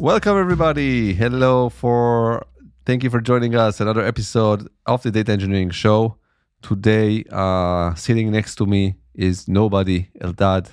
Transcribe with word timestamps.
Welcome 0.00 0.38
everybody. 0.38 1.12
Hello 1.12 1.68
for 1.68 2.46
thank 2.86 3.04
you 3.04 3.10
for 3.10 3.20
joining 3.20 3.54
us. 3.54 3.80
Another 3.82 4.02
episode 4.02 4.66
of 4.86 5.02
the 5.02 5.10
Data 5.10 5.30
Engineering 5.30 5.68
Show. 5.68 6.16
Today, 6.62 7.22
uh, 7.30 7.94
sitting 7.96 8.32
next 8.32 8.54
to 8.54 8.64
me 8.64 8.94
is 9.14 9.46
nobody 9.46 10.08
Eldad, 10.22 10.70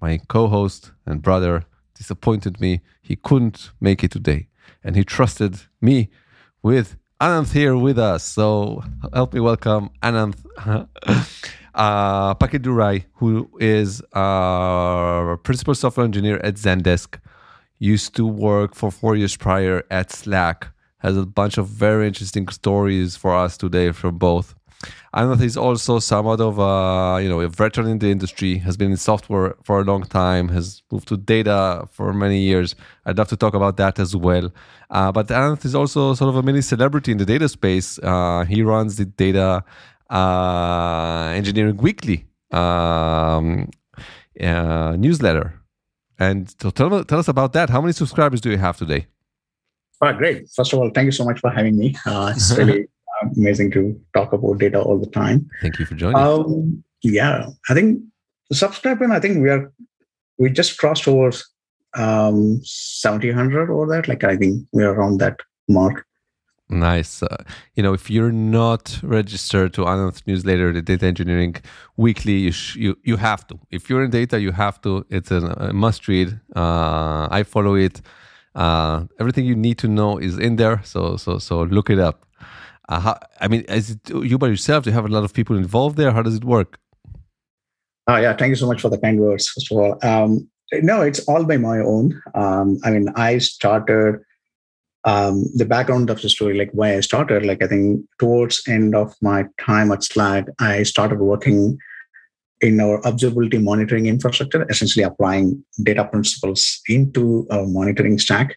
my 0.00 0.18
co-host 0.28 0.92
and 1.04 1.20
brother. 1.20 1.66
Disappointed 1.94 2.58
me. 2.58 2.80
He 3.02 3.16
couldn't 3.16 3.70
make 3.82 4.02
it 4.02 4.12
today, 4.12 4.48
and 4.82 4.96
he 4.96 5.04
trusted 5.04 5.60
me 5.82 6.08
with 6.62 6.96
Ananth 7.20 7.52
here 7.52 7.76
with 7.76 7.98
us. 7.98 8.24
So 8.24 8.82
help 9.12 9.34
me 9.34 9.40
welcome 9.40 9.90
Ananth 10.02 10.38
uh, 11.74 12.34
Packkildurai, 12.34 13.04
who 13.16 13.50
is 13.60 14.00
a 14.14 15.36
principal 15.42 15.74
software 15.74 16.06
engineer 16.06 16.40
at 16.42 16.54
Zendesk 16.54 17.20
used 17.80 18.14
to 18.14 18.26
work 18.26 18.76
for 18.76 18.92
four 18.92 19.16
years 19.16 19.36
prior 19.36 19.82
at 19.90 20.12
Slack. 20.12 20.68
Has 20.98 21.16
a 21.16 21.26
bunch 21.26 21.56
of 21.58 21.66
very 21.66 22.06
interesting 22.06 22.46
stories 22.48 23.16
for 23.16 23.34
us 23.34 23.56
today 23.56 23.90
from 23.90 24.18
both. 24.18 24.54
And 25.12 25.42
is 25.42 25.56
also 25.56 25.98
somewhat 25.98 26.40
of 26.40 26.58
a 26.58 27.22
you 27.22 27.28
know 27.28 27.40
a 27.40 27.48
veteran 27.48 27.88
in 27.88 27.98
the 27.98 28.10
industry. 28.10 28.58
Has 28.58 28.76
been 28.76 28.92
in 28.92 28.96
software 28.96 29.56
for 29.64 29.80
a 29.80 29.84
long 29.84 30.04
time. 30.04 30.48
Has 30.48 30.82
moved 30.90 31.08
to 31.08 31.16
data 31.16 31.88
for 31.90 32.12
many 32.12 32.38
years. 32.38 32.76
I'd 33.04 33.18
love 33.18 33.28
to 33.28 33.36
talk 33.36 33.54
about 33.54 33.76
that 33.78 33.98
as 33.98 34.14
well. 34.14 34.52
Uh, 34.90 35.10
but 35.10 35.28
Ananth 35.28 35.64
is 35.64 35.74
also 35.74 36.14
sort 36.14 36.28
of 36.28 36.36
a 36.36 36.42
mini 36.42 36.60
celebrity 36.60 37.12
in 37.12 37.18
the 37.18 37.26
data 37.26 37.48
space. 37.48 37.98
Uh, 37.98 38.44
he 38.48 38.62
runs 38.62 38.96
the 38.96 39.04
data 39.04 39.64
uh, 40.10 41.32
engineering 41.34 41.76
weekly 41.78 42.26
um, 42.52 43.68
uh, 44.40 44.96
newsletter 44.96 45.59
and 46.20 46.54
so 46.60 46.70
tell, 46.70 47.02
tell 47.04 47.18
us 47.18 47.28
about 47.28 47.54
that. 47.54 47.70
How 47.70 47.80
many 47.80 47.94
subscribers 47.94 48.42
do 48.42 48.50
you 48.50 48.58
have 48.58 48.76
today? 48.76 49.06
Oh, 50.02 50.12
great. 50.12 50.48
First 50.54 50.72
of 50.72 50.78
all, 50.78 50.90
thank 50.90 51.06
you 51.06 51.12
so 51.12 51.24
much 51.24 51.40
for 51.40 51.50
having 51.50 51.78
me. 51.78 51.96
Uh, 52.06 52.32
it's 52.36 52.50
really 52.56 52.86
amazing 53.36 53.70
to 53.72 53.98
talk 54.14 54.32
about 54.34 54.58
data 54.58 54.80
all 54.80 54.98
the 54.98 55.10
time. 55.10 55.48
Thank 55.62 55.78
you 55.78 55.86
for 55.86 55.94
joining. 55.94 56.16
Um, 56.16 56.84
yeah, 57.02 57.48
I 57.68 57.74
think 57.74 58.02
subscribing, 58.52 59.10
I 59.10 59.20
think 59.20 59.42
we 59.42 59.48
are, 59.48 59.72
we 60.38 60.50
just 60.50 60.76
crossed 60.78 61.08
over 61.08 61.30
um, 61.94 62.60
1700 62.60 63.70
or 63.70 63.86
that. 63.88 64.06
Like, 64.06 64.22
I 64.22 64.36
think 64.36 64.66
we're 64.72 64.92
around 64.92 65.18
that 65.18 65.40
mark. 65.68 66.06
Nice. 66.70 67.22
Uh, 67.22 67.42
you 67.74 67.82
know, 67.82 67.92
if 67.92 68.08
you're 68.08 68.30
not 68.30 69.00
registered 69.02 69.74
to 69.74 69.82
Ananth's 69.82 70.24
newsletter, 70.24 70.72
the 70.72 70.80
Data 70.80 71.06
Engineering 71.06 71.56
Weekly, 71.96 72.34
you 72.34 72.52
sh- 72.52 72.76
you 72.76 72.96
you 73.02 73.16
have 73.16 73.44
to. 73.48 73.58
If 73.72 73.90
you're 73.90 74.04
in 74.04 74.10
data, 74.10 74.40
you 74.40 74.52
have 74.52 74.80
to. 74.82 75.04
It's 75.10 75.32
a, 75.32 75.38
a 75.38 75.72
must 75.72 76.06
read. 76.06 76.38
Uh, 76.54 77.26
I 77.28 77.42
follow 77.42 77.74
it. 77.74 78.00
Uh, 78.54 79.06
everything 79.18 79.46
you 79.46 79.56
need 79.56 79.78
to 79.78 79.88
know 79.88 80.18
is 80.18 80.38
in 80.38 80.56
there. 80.56 80.80
So 80.84 81.16
so 81.16 81.38
so 81.38 81.62
look 81.62 81.90
it 81.90 81.98
up. 81.98 82.24
Uh, 82.88 83.00
how, 83.00 83.18
I 83.40 83.48
mean, 83.48 83.62
is 83.62 83.90
it 83.90 84.10
you 84.10 84.38
by 84.38 84.46
yourself? 84.46 84.84
Do 84.84 84.90
you 84.90 84.94
have 84.94 85.04
a 85.04 85.08
lot 85.08 85.24
of 85.24 85.32
people 85.32 85.56
involved 85.56 85.96
there? 85.96 86.12
How 86.12 86.22
does 86.22 86.36
it 86.36 86.44
work? 86.44 86.78
Oh 88.06 88.16
yeah, 88.16 88.36
thank 88.36 88.50
you 88.50 88.56
so 88.56 88.68
much 88.68 88.80
for 88.80 88.90
the 88.90 88.98
kind 88.98 89.18
words. 89.18 89.48
First 89.48 89.72
of 89.72 89.78
all, 89.78 89.98
um, 90.02 90.48
no, 90.72 91.02
it's 91.02 91.20
all 91.26 91.44
by 91.44 91.56
my 91.56 91.78
own. 91.78 92.22
Um, 92.34 92.78
I 92.84 92.90
mean, 92.90 93.08
I 93.16 93.38
started 93.38 94.20
um, 95.04 95.44
the 95.54 95.64
background 95.64 96.10
of 96.10 96.20
the 96.20 96.28
story, 96.28 96.56
like 96.56 96.70
why 96.72 96.96
I 96.96 97.00
started, 97.00 97.46
like 97.46 97.62
I 97.62 97.66
think 97.66 98.04
towards 98.18 98.62
end 98.68 98.94
of 98.94 99.14
my 99.22 99.44
time 99.58 99.92
at 99.92 100.04
Slack, 100.04 100.46
I 100.58 100.82
started 100.82 101.20
working 101.20 101.78
in 102.60 102.80
our 102.80 103.00
observability 103.02 103.62
monitoring 103.62 104.06
infrastructure, 104.06 104.66
essentially 104.68 105.02
applying 105.02 105.64
data 105.82 106.04
principles 106.04 106.80
into 106.88 107.46
our 107.50 107.66
monitoring 107.66 108.18
stack. 108.18 108.56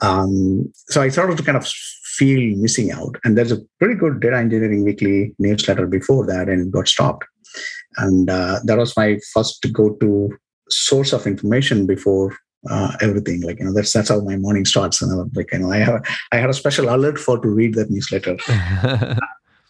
Um, 0.00 0.72
so 0.88 1.02
I 1.02 1.08
started 1.08 1.36
to 1.38 1.42
kind 1.42 1.56
of 1.56 1.66
feel 1.66 2.56
missing 2.56 2.92
out. 2.92 3.16
And 3.24 3.36
there's 3.36 3.52
a 3.52 3.60
pretty 3.80 3.94
good 3.94 4.20
data 4.20 4.36
engineering 4.36 4.84
weekly 4.84 5.34
newsletter 5.38 5.86
before 5.86 6.26
that, 6.26 6.48
and 6.48 6.68
it 6.68 6.70
got 6.70 6.86
stopped. 6.86 7.24
And 7.96 8.30
uh, 8.30 8.60
that 8.64 8.78
was 8.78 8.96
my 8.96 9.18
first 9.32 9.66
go-to 9.72 10.30
source 10.68 11.12
of 11.12 11.26
information 11.26 11.86
before 11.86 12.36
uh, 12.70 12.92
everything. 13.00 13.42
Like 13.42 13.58
you 13.58 13.66
know, 13.66 13.72
that's 13.72 13.92
that's 13.92 14.08
how 14.08 14.20
my 14.20 14.36
morning 14.36 14.64
starts. 14.64 15.02
And 15.02 15.12
I'm 15.12 15.30
like, 15.34 15.52
you 15.52 15.58
know, 15.58 15.72
I 15.72 15.78
have 15.78 16.02
I 16.32 16.36
had 16.36 16.50
a 16.50 16.54
special 16.54 16.94
alert 16.94 17.18
for 17.18 17.38
to 17.38 17.48
read 17.48 17.74
that 17.74 17.90
newsletter. 17.90 18.36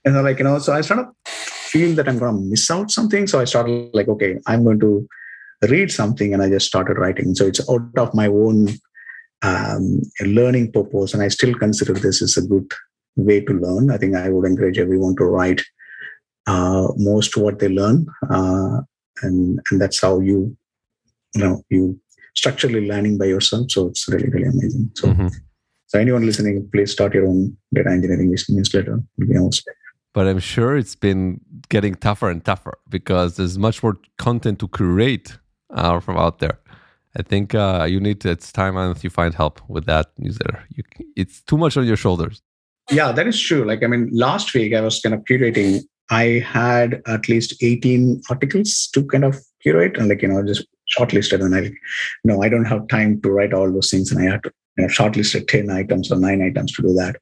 and 0.04 0.16
I'm 0.16 0.24
like, 0.24 0.38
you 0.38 0.44
know, 0.44 0.58
so 0.58 0.72
I 0.72 0.80
started 0.80 1.08
feeling 1.26 1.96
that 1.96 2.08
I'm 2.08 2.18
going 2.18 2.34
to 2.34 2.40
miss 2.40 2.70
out 2.70 2.90
something. 2.90 3.26
So 3.26 3.40
I 3.40 3.44
started 3.44 3.90
like, 3.92 4.08
okay, 4.08 4.38
I'm 4.46 4.64
going 4.64 4.80
to 4.80 5.06
read 5.68 5.90
something, 5.90 6.32
and 6.32 6.42
I 6.42 6.48
just 6.48 6.66
started 6.66 6.98
writing. 6.98 7.34
So 7.34 7.46
it's 7.46 7.68
out 7.68 7.98
of 7.98 8.14
my 8.14 8.26
own 8.26 8.68
um, 9.42 10.02
learning 10.20 10.72
purpose, 10.72 11.14
and 11.14 11.22
I 11.22 11.28
still 11.28 11.54
consider 11.54 11.94
this 11.94 12.22
is 12.22 12.36
a 12.36 12.42
good 12.42 12.70
way 13.16 13.40
to 13.40 13.52
learn. 13.52 13.90
I 13.90 13.98
think 13.98 14.14
I 14.14 14.28
would 14.28 14.46
encourage 14.46 14.78
everyone 14.78 15.16
to 15.16 15.24
write 15.24 15.62
uh, 16.46 16.88
most 16.96 17.36
what 17.36 17.58
they 17.58 17.68
learn, 17.68 18.06
uh, 18.30 18.80
and 19.22 19.60
and 19.70 19.80
that's 19.80 20.00
how 20.00 20.20
you 20.20 20.56
you 21.34 21.44
know 21.44 21.62
you 21.70 22.00
structurally 22.36 22.86
learning 22.86 23.18
by 23.18 23.26
yourself. 23.26 23.70
So 23.70 23.88
it's 23.88 24.08
really, 24.08 24.28
really 24.28 24.48
amazing. 24.48 24.90
So, 24.94 25.08
mm-hmm. 25.08 25.28
so 25.86 25.98
anyone 25.98 26.24
listening, 26.24 26.68
please 26.72 26.92
start 26.92 27.14
your 27.14 27.26
own 27.26 27.56
data 27.74 27.90
engineering 27.90 28.34
newsletter. 28.48 29.02
But 30.12 30.26
I'm 30.26 30.38
sure 30.38 30.76
it's 30.76 30.94
been 30.94 31.40
getting 31.68 31.94
tougher 31.94 32.30
and 32.30 32.44
tougher 32.44 32.78
because 32.88 33.36
there's 33.36 33.58
much 33.58 33.82
more 33.82 33.96
content 34.18 34.58
to 34.60 34.68
create 34.68 35.36
uh, 35.70 36.00
from 36.00 36.16
out 36.16 36.38
there. 36.38 36.58
I 37.18 37.22
think 37.22 37.54
uh, 37.54 37.86
you 37.88 37.98
need 37.98 38.20
to, 38.22 38.30
it's 38.30 38.52
time 38.52 38.76
if 38.90 39.02
you 39.02 39.10
find 39.10 39.34
help 39.34 39.60
with 39.68 39.86
that 39.86 40.06
newsletter. 40.18 40.62
You, 40.70 40.84
it's 41.16 41.40
too 41.42 41.56
much 41.56 41.76
on 41.76 41.86
your 41.86 41.96
shoulders. 41.96 42.42
Yeah, 42.90 43.12
that 43.12 43.26
is 43.26 43.40
true. 43.40 43.64
Like, 43.64 43.82
I 43.82 43.86
mean, 43.86 44.10
last 44.12 44.52
week 44.54 44.74
I 44.74 44.80
was 44.80 45.00
kind 45.00 45.14
of 45.14 45.24
curating. 45.24 45.80
I 46.10 46.44
had 46.46 47.02
at 47.06 47.28
least 47.28 47.62
18 47.62 48.22
articles 48.30 48.88
to 48.92 49.04
kind 49.04 49.24
of 49.24 49.38
curate 49.62 49.96
and 49.96 50.08
like, 50.08 50.22
you 50.22 50.28
know, 50.28 50.44
just 50.44 50.66
shortlisted 50.96 51.44
and 51.44 51.54
I 51.54 51.72
no, 52.24 52.42
I 52.42 52.48
don't 52.48 52.64
have 52.64 52.88
time 52.88 53.20
to 53.22 53.30
write 53.30 53.52
all 53.52 53.70
those 53.72 53.90
things 53.90 54.12
and 54.12 54.20
I 54.20 54.30
have 54.30 54.42
to 54.42 54.52
shortlisted 54.84 55.48
10 55.48 55.70
items 55.70 56.12
or 56.12 56.18
nine 56.18 56.42
items 56.42 56.72
to 56.72 56.82
do 56.82 56.92
that. 56.94 57.16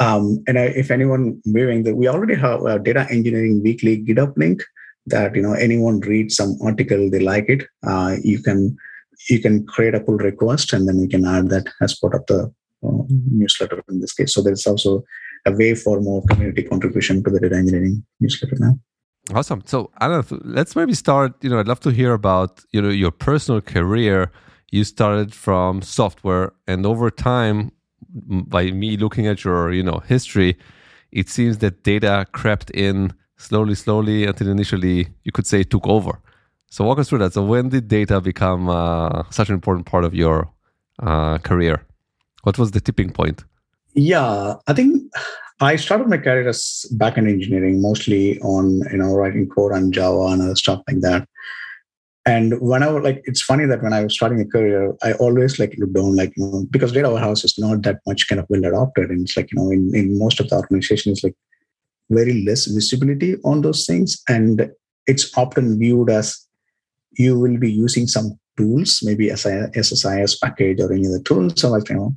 Um, 0.00 0.42
and 0.48 0.58
I, 0.58 0.64
if 0.64 0.90
anyone 0.90 1.40
viewing 1.44 1.82
that, 1.84 1.94
we 1.94 2.08
already 2.08 2.34
have 2.34 2.64
a 2.64 2.78
data 2.78 3.06
engineering 3.10 3.62
weekly 3.62 4.02
GitHub 4.02 4.36
link 4.36 4.62
that 5.06 5.34
you 5.34 5.42
know 5.42 5.52
anyone 5.52 6.00
reads 6.00 6.36
some 6.36 6.56
article 6.62 7.10
they 7.10 7.20
like 7.20 7.48
it, 7.48 7.66
uh, 7.86 8.16
you 8.22 8.42
can 8.42 8.76
you 9.28 9.40
can 9.40 9.66
create 9.66 9.94
a 9.94 10.00
pull 10.00 10.16
request 10.16 10.72
and 10.72 10.88
then 10.88 10.98
we 11.00 11.06
can 11.06 11.26
add 11.26 11.50
that 11.50 11.68
as 11.82 11.98
part 11.98 12.14
of 12.14 12.24
the 12.26 12.52
uh, 12.86 13.02
newsletter 13.08 13.82
in 13.90 14.00
this 14.00 14.14
case. 14.14 14.34
So 14.34 14.42
there's 14.42 14.66
also 14.66 15.04
a 15.46 15.52
way 15.52 15.74
for 15.74 16.00
more 16.00 16.24
community 16.30 16.62
contribution 16.62 17.22
to 17.24 17.30
the 17.30 17.40
data 17.40 17.56
engineering 17.56 18.04
newsletter 18.20 18.56
now. 18.58 18.78
Awesome. 19.34 19.62
So, 19.64 19.90
Anna, 20.00 20.24
let's 20.42 20.74
maybe 20.74 20.94
start. 20.94 21.34
You 21.42 21.50
know, 21.50 21.60
I'd 21.60 21.68
love 21.68 21.80
to 21.80 21.90
hear 21.90 22.12
about 22.12 22.64
you 22.72 22.82
know 22.82 22.88
your 22.88 23.10
personal 23.10 23.60
career. 23.60 24.32
You 24.70 24.84
started 24.84 25.34
from 25.34 25.82
software, 25.82 26.52
and 26.66 26.86
over 26.86 27.10
time, 27.10 27.72
by 28.08 28.70
me 28.70 28.96
looking 28.96 29.26
at 29.26 29.44
your 29.44 29.72
you 29.72 29.82
know 29.82 29.98
history, 30.06 30.56
it 31.12 31.28
seems 31.28 31.58
that 31.58 31.84
data 31.84 32.26
crept 32.32 32.70
in 32.70 33.12
slowly, 33.36 33.74
slowly 33.74 34.26
until 34.26 34.48
initially 34.48 35.08
you 35.24 35.32
could 35.32 35.46
say 35.46 35.60
it 35.60 35.70
took 35.70 35.86
over. 35.86 36.20
So, 36.70 36.84
walk 36.84 36.98
us 36.98 37.08
through 37.08 37.18
that. 37.18 37.32
So, 37.32 37.44
when 37.44 37.68
did 37.68 37.88
data 37.88 38.20
become 38.20 38.68
uh, 38.68 39.24
such 39.30 39.48
an 39.48 39.54
important 39.54 39.86
part 39.86 40.04
of 40.04 40.14
your 40.14 40.50
uh, 41.00 41.38
career? 41.38 41.84
What 42.42 42.58
was 42.58 42.72
the 42.72 42.80
tipping 42.80 43.10
point? 43.10 43.44
Yeah, 43.94 44.54
I 44.66 44.72
think 44.72 45.12
I 45.60 45.76
started 45.76 46.08
my 46.08 46.16
career 46.16 46.48
as 46.48 46.86
backend 46.94 47.28
engineering, 47.28 47.82
mostly 47.82 48.38
on 48.40 48.80
you 48.90 48.98
know 48.98 49.14
writing 49.14 49.48
code 49.48 49.72
on 49.72 49.92
Java 49.92 50.32
and 50.32 50.42
other 50.42 50.56
stuff 50.56 50.82
like 50.88 51.00
that. 51.00 51.28
And 52.26 52.60
when 52.60 52.82
I 52.82 52.88
was 52.88 53.02
like, 53.02 53.22
it's 53.24 53.42
funny 53.42 53.66
that 53.66 53.82
when 53.82 53.92
I 53.92 54.02
was 54.02 54.14
starting 54.14 54.40
a 54.40 54.46
career, 54.46 54.94
I 55.02 55.12
always 55.14 55.58
like 55.58 55.74
look 55.78 55.92
down, 55.92 56.16
like 56.16 56.32
you 56.36 56.44
know, 56.44 56.66
because 56.70 56.92
data 56.92 57.10
warehouse 57.10 57.44
is 57.44 57.58
not 57.58 57.82
that 57.82 58.00
much 58.06 58.28
kind 58.28 58.40
of 58.40 58.46
well 58.48 58.64
adopted, 58.64 59.10
and 59.10 59.22
it's 59.22 59.36
like 59.36 59.50
you 59.52 59.58
know, 59.58 59.70
in, 59.70 59.94
in 59.94 60.18
most 60.18 60.40
of 60.40 60.48
the 60.48 60.56
organizations, 60.56 61.22
like 61.22 61.34
very 62.08 62.42
less 62.42 62.66
visibility 62.66 63.36
on 63.44 63.60
those 63.60 63.86
things, 63.86 64.22
and 64.28 64.70
it's 65.06 65.36
often 65.36 65.78
viewed 65.78 66.08
as 66.08 66.46
you 67.12 67.38
will 67.38 67.58
be 67.58 67.70
using 67.70 68.06
some 68.06 68.38
tools, 68.56 69.00
maybe 69.02 69.28
SSIS 69.28 70.40
package 70.40 70.80
or 70.80 70.92
any 70.92 71.06
other 71.06 71.20
tools. 71.20 71.60
So 71.60 71.70
like 71.70 71.88
you 71.88 71.96
know, 71.96 72.14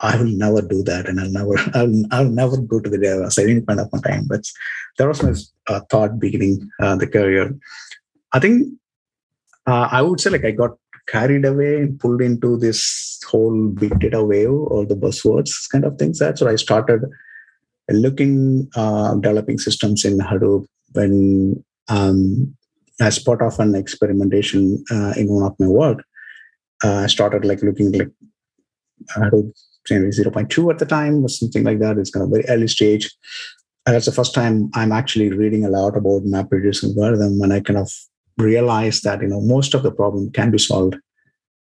I 0.00 0.16
will 0.16 0.26
never 0.26 0.62
do 0.62 0.82
that, 0.84 1.08
and 1.08 1.20
I'll 1.20 1.30
never, 1.30 1.54
I'll, 1.74 2.02
I'll 2.12 2.30
never 2.30 2.56
go 2.56 2.80
to 2.80 2.88
the 2.88 2.98
data 2.98 3.24
at 3.24 3.38
any 3.38 3.60
point 3.60 3.80
of 3.80 3.92
my 3.92 4.00
time. 4.00 4.26
But 4.28 4.44
that 4.96 5.08
was 5.08 5.22
my 5.22 5.34
uh, 5.74 5.80
thought 5.90 6.18
beginning 6.18 6.68
uh, 6.80 6.96
the 6.96 7.06
career. 7.06 7.54
I 8.32 8.40
think 8.40 8.68
uh, 9.66 9.88
I 9.90 10.02
would 10.02 10.20
say 10.20 10.30
like 10.30 10.44
I 10.44 10.52
got 10.52 10.76
carried 11.08 11.44
away 11.44 11.76
and 11.78 11.98
pulled 11.98 12.20
into 12.20 12.56
this 12.56 13.18
whole 13.26 13.68
big 13.68 13.98
data 13.98 14.22
wave 14.22 14.50
or 14.50 14.84
the 14.84 14.94
buzzwords 14.94 15.50
kind 15.70 15.84
of 15.84 15.98
things. 15.98 16.18
That 16.18 16.38
so 16.38 16.48
I 16.48 16.56
started 16.56 17.04
looking 17.90 18.68
uh, 18.76 19.14
developing 19.14 19.58
systems 19.58 20.04
in 20.04 20.18
Hadoop 20.18 20.66
when 20.92 21.64
um, 21.88 22.54
as 23.00 23.18
part 23.18 23.42
of 23.42 23.58
an 23.58 23.74
experimentation 23.74 24.84
uh, 24.90 25.14
in 25.16 25.28
one 25.28 25.44
of 25.44 25.58
my 25.58 25.66
work. 25.66 26.04
Uh, 26.84 26.98
I 26.98 27.06
started 27.06 27.44
like 27.44 27.62
looking 27.62 27.92
like 27.92 28.10
Hadoop 29.16 29.52
maybe 29.90 30.06
0.2 30.06 30.72
at 30.72 30.78
the 30.78 30.86
time 30.86 31.24
or 31.24 31.28
something 31.28 31.64
like 31.64 31.78
that. 31.80 31.98
It's 31.98 32.10
kind 32.10 32.24
of 32.24 32.30
very 32.30 32.44
early 32.48 32.68
stage. 32.68 33.10
And 33.86 33.94
that's 33.94 34.06
the 34.06 34.12
first 34.12 34.34
time 34.34 34.70
I'm 34.74 34.92
actually 34.92 35.30
reading 35.30 35.64
a 35.64 35.70
lot 35.70 35.96
about 35.96 36.24
MapReduce 36.24 36.84
algorithm, 36.84 37.40
and 37.40 37.52
I 37.52 37.60
kind 37.60 37.78
of 37.78 37.90
realized 38.36 39.02
that 39.04 39.22
you 39.22 39.28
know 39.28 39.40
most 39.40 39.74
of 39.74 39.82
the 39.82 39.90
problem 39.90 40.30
can 40.30 40.50
be 40.50 40.58
solved 40.58 40.96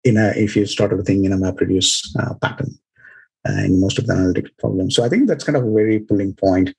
in 0.04 0.18
a 0.18 0.34
if 0.36 0.56
you 0.56 0.66
start 0.66 0.92
everything 0.92 1.25
in 1.25 1.34
a 1.34 1.38
MapReduce 1.38 2.08
uh, 2.19 2.34
pattern 2.42 2.78
uh, 3.48 3.64
in 3.64 3.80
most 3.80 4.00
of 4.00 4.08
the 4.08 4.14
analytical 4.14 4.52
problems. 4.58 4.96
So 4.96 5.04
I 5.04 5.10
think 5.10 5.28
that's 5.28 5.44
kind 5.44 5.58
of 5.58 5.66
a 5.66 5.72
very 5.72 6.00
pulling 6.00 6.34
point. 6.34 6.75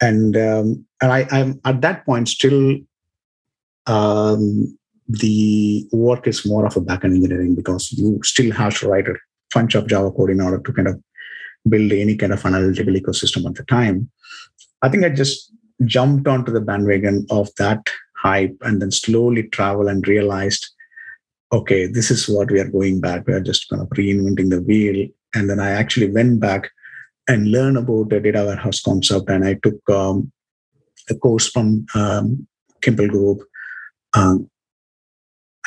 And 0.00 0.36
um, 0.36 0.84
and 1.00 1.12
I, 1.12 1.26
I'm 1.30 1.60
at 1.64 1.80
that 1.82 2.04
point 2.04 2.28
still 2.28 2.78
um, 3.86 4.76
the 5.08 5.88
work 5.92 6.26
is 6.26 6.46
more 6.46 6.66
of 6.66 6.76
a 6.76 6.80
backend 6.80 7.14
engineering 7.16 7.54
because 7.54 7.92
you 7.92 8.20
still 8.22 8.52
have 8.52 8.78
to 8.78 8.88
write 8.88 9.08
a 9.08 9.14
bunch 9.54 9.74
of 9.74 9.86
Java 9.86 10.10
code 10.10 10.30
in 10.30 10.40
order 10.40 10.58
to 10.58 10.72
kind 10.72 10.88
of 10.88 11.00
build 11.68 11.92
any 11.92 12.16
kind 12.16 12.32
of 12.32 12.44
analytical 12.44 12.94
ecosystem 12.94 13.46
at 13.46 13.54
the 13.54 13.64
time. 13.64 14.10
I 14.82 14.88
think 14.88 15.04
I 15.04 15.10
just 15.10 15.52
jumped 15.84 16.26
onto 16.26 16.52
the 16.52 16.60
bandwagon 16.60 17.26
of 17.30 17.50
that 17.56 17.86
hype 18.16 18.56
and 18.62 18.82
then 18.82 18.90
slowly 18.90 19.44
travel 19.44 19.88
and 19.88 20.06
realized, 20.06 20.68
okay, 21.52 21.86
this 21.86 22.10
is 22.10 22.28
what 22.28 22.50
we 22.50 22.60
are 22.60 22.68
going 22.68 23.00
back. 23.00 23.26
We 23.26 23.32
are 23.32 23.40
just 23.40 23.68
kind 23.68 23.82
of 23.82 23.88
reinventing 23.90 24.50
the 24.50 24.62
wheel. 24.62 25.08
And 25.34 25.48
then 25.48 25.60
I 25.60 25.70
actually 25.70 26.10
went 26.10 26.40
back 26.40 26.70
and 27.28 27.50
learned 27.50 27.78
about 27.78 28.10
the 28.10 28.20
data 28.20 28.44
warehouse 28.44 28.80
concept. 28.80 29.28
And 29.28 29.44
I 29.44 29.54
took 29.54 29.78
um, 29.90 30.32
a 31.10 31.14
course 31.14 31.48
from 31.48 31.86
um, 31.94 32.46
Kimball 32.80 33.08
Group. 33.08 33.40
Um, 34.14 34.50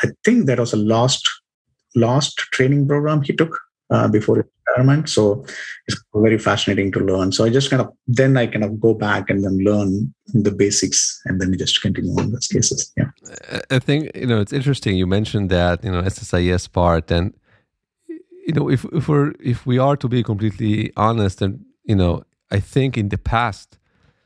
I 0.04 0.10
think 0.24 0.46
that 0.48 0.60
was 0.60 0.74
a 0.74 0.78
last 0.78 1.30
last 1.94 2.38
training 2.38 2.88
program 2.88 3.22
he 3.22 3.34
took 3.34 3.60
uh, 3.92 4.08
before 4.08 4.46
retirement. 4.68 5.10
So 5.10 5.46
it's 5.88 6.02
very 6.14 6.38
fascinating 6.38 6.92
to 6.94 7.00
learn. 7.00 7.32
So 7.32 7.44
I 7.44 7.50
just 7.50 7.70
kind 7.70 7.82
of 7.82 7.90
then 8.08 8.38
I 8.38 8.48
kind 8.48 8.64
of 8.64 8.80
go 8.80 8.94
back 8.94 9.30
and 9.30 9.44
then 9.44 9.58
learn 9.60 10.14
the 10.34 10.52
basics 10.52 11.22
and 11.26 11.40
then 11.40 11.58
just 11.58 11.82
continue 11.82 12.12
on 12.20 12.32
those 12.32 12.48
cases. 12.48 12.92
Yeah. 12.98 13.10
I 13.70 13.80
think 13.80 14.12
you 14.16 14.28
know 14.28 14.40
it's 14.40 14.54
interesting. 14.54 14.98
You 14.98 15.08
mentioned 15.08 15.50
that 15.50 15.84
you 15.84 15.92
know 15.92 16.02
SSIS 16.02 16.72
part, 16.72 17.12
and 17.12 17.34
you 18.48 18.54
know 18.54 18.70
if 18.70 18.86
if 18.94 19.08
we're 19.08 19.34
if 19.40 19.66
we 19.66 19.78
are 19.78 19.98
to 19.98 20.08
be 20.08 20.24
completely 20.24 20.92
honest, 20.96 21.42
and 21.42 21.66
you 21.84 21.96
know 21.96 22.24
I 22.50 22.60
think 22.60 22.98
in 22.98 23.10
the 23.10 23.18
past 23.18 23.78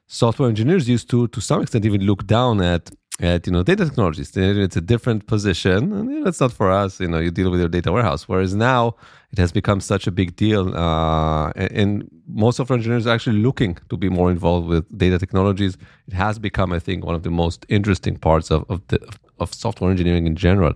software 0.08 0.50
engineers 0.50 0.88
used 0.88 1.10
to 1.10 1.28
to 1.30 1.42
some 1.42 1.62
extent 1.62 1.86
even 1.86 2.02
look 2.02 2.28
down 2.28 2.62
at 2.62 2.92
at 3.22 3.48
you 3.48 3.54
know 3.54 3.64
data 3.64 3.86
technologies. 3.86 4.36
It's 4.36 4.76
a 4.76 4.82
different 4.82 5.28
position 5.28 5.94
and 5.94 6.12
you 6.12 6.20
know, 6.20 6.28
it's 6.28 6.42
not 6.42 6.52
for 6.52 6.70
us 6.70 7.00
you 7.00 7.08
know 7.08 7.20
you 7.20 7.32
deal 7.32 7.50
with 7.50 7.60
your 7.60 7.70
data 7.70 7.92
warehouse. 7.92 8.28
Whereas 8.28 8.54
now 8.54 8.96
it 9.32 9.38
has 9.38 9.52
become 9.52 9.80
such 9.80 10.06
a 10.08 10.12
big 10.12 10.36
deal 10.36 10.76
uh, 10.76 11.52
and 11.56 12.10
most 12.28 12.60
of 12.60 12.70
our 12.70 12.78
engineers 12.78 13.08
are 13.08 13.16
actually 13.16 13.40
looking 13.40 13.78
to 13.90 13.98
be 13.98 14.10
more 14.10 14.32
involved 14.32 14.68
with 14.68 14.86
data 14.98 15.18
technologies. 15.18 15.78
It 16.08 16.14
has 16.14 16.40
become 16.40 16.74
i 16.74 16.80
think 16.80 17.06
one 17.06 17.16
of 17.16 17.24
the 17.24 17.32
most 17.32 17.66
interesting 17.70 18.18
parts 18.18 18.52
of 18.52 18.66
of, 18.70 18.82
the, 18.88 19.00
of 19.40 19.54
software 19.54 19.92
engineering 19.92 20.28
in 20.28 20.36
general. 20.36 20.74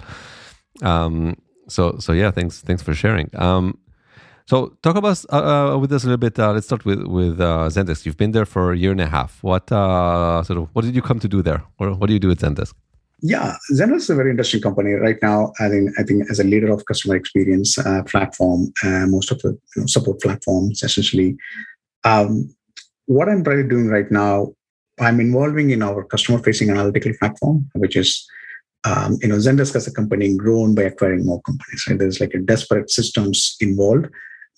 Um, 0.82 1.36
so 1.68 1.98
so 2.00 2.14
yeah 2.14 2.32
thanks 2.32 2.62
thanks 2.62 2.82
for 2.82 2.94
sharing. 2.94 3.30
Um, 3.36 3.78
so 4.50 4.76
talk 4.82 4.96
about 4.96 5.24
uh, 5.32 5.36
uh, 5.52 5.78
with 5.78 5.92
us 5.94 6.04
a 6.04 6.08
little 6.08 6.18
bit. 6.18 6.40
Uh, 6.40 6.52
let's 6.54 6.66
start 6.66 6.84
with 6.84 7.02
with 7.04 7.40
uh, 7.40 7.70
Zendesk. 7.70 8.06
You've 8.06 8.18
been 8.18 8.32
there 8.32 8.48
for 8.48 8.74
a 8.74 8.78
year 8.78 8.92
and 8.92 9.00
a 9.00 9.06
half. 9.06 9.44
What 9.44 9.72
uh, 9.72 10.42
sort 10.42 10.58
of 10.58 10.70
what 10.74 10.84
did 10.86 10.96
you 10.96 11.04
come 11.04 11.20
to 11.20 11.28
do 11.28 11.44
there, 11.44 11.62
or 11.78 11.94
what 11.94 12.08
do 12.08 12.14
you 12.14 12.20
do 12.20 12.32
at 12.32 12.40
Zendesk? 12.40 12.74
Yeah, 13.22 13.56
Zendesk 13.72 14.06
is 14.06 14.10
a 14.10 14.16
very 14.16 14.32
interesting 14.32 14.62
company 14.62 14.94
right 14.94 15.20
now. 15.22 15.54
I 15.60 15.70
think 15.70 15.92
I 16.00 16.04
think 16.04 16.32
as 16.32 16.40
a 16.40 16.44
leader 16.44 16.72
of 16.74 16.84
customer 16.86 17.16
experience 17.16 17.78
uh, 17.78 18.02
platform, 18.12 18.74
most 19.16 19.30
of 19.32 19.38
the 19.44 19.50
you 19.76 19.82
know, 19.82 19.86
support 19.86 20.20
platforms 20.20 20.82
essentially. 20.82 21.38
Um, 22.04 22.50
what 23.06 23.30
I'm 23.30 23.44
really 23.44 23.68
doing 23.70 23.88
right 23.88 24.10
now, 24.10 24.54
I'm 25.00 25.20
involving 25.20 25.70
in 25.70 25.84
our 25.84 26.04
customer 26.04 26.40
facing 26.40 26.72
analytical 26.72 27.14
platform, 27.20 27.70
which 27.76 27.96
is 27.96 28.28
um, 28.84 29.20
you 29.22 29.28
know, 29.28 29.36
Zendesk 29.36 29.76
as 29.76 29.86
a 29.86 29.94
company 29.94 30.36
grown 30.36 30.74
by 30.74 30.84
acquiring 30.84 31.26
more 31.28 31.42
companies. 31.42 31.86
Right? 31.88 32.00
There's 32.00 32.20
like 32.20 32.34
a 32.34 32.40
desperate 32.40 32.90
systems 32.90 33.56
involved 33.62 34.08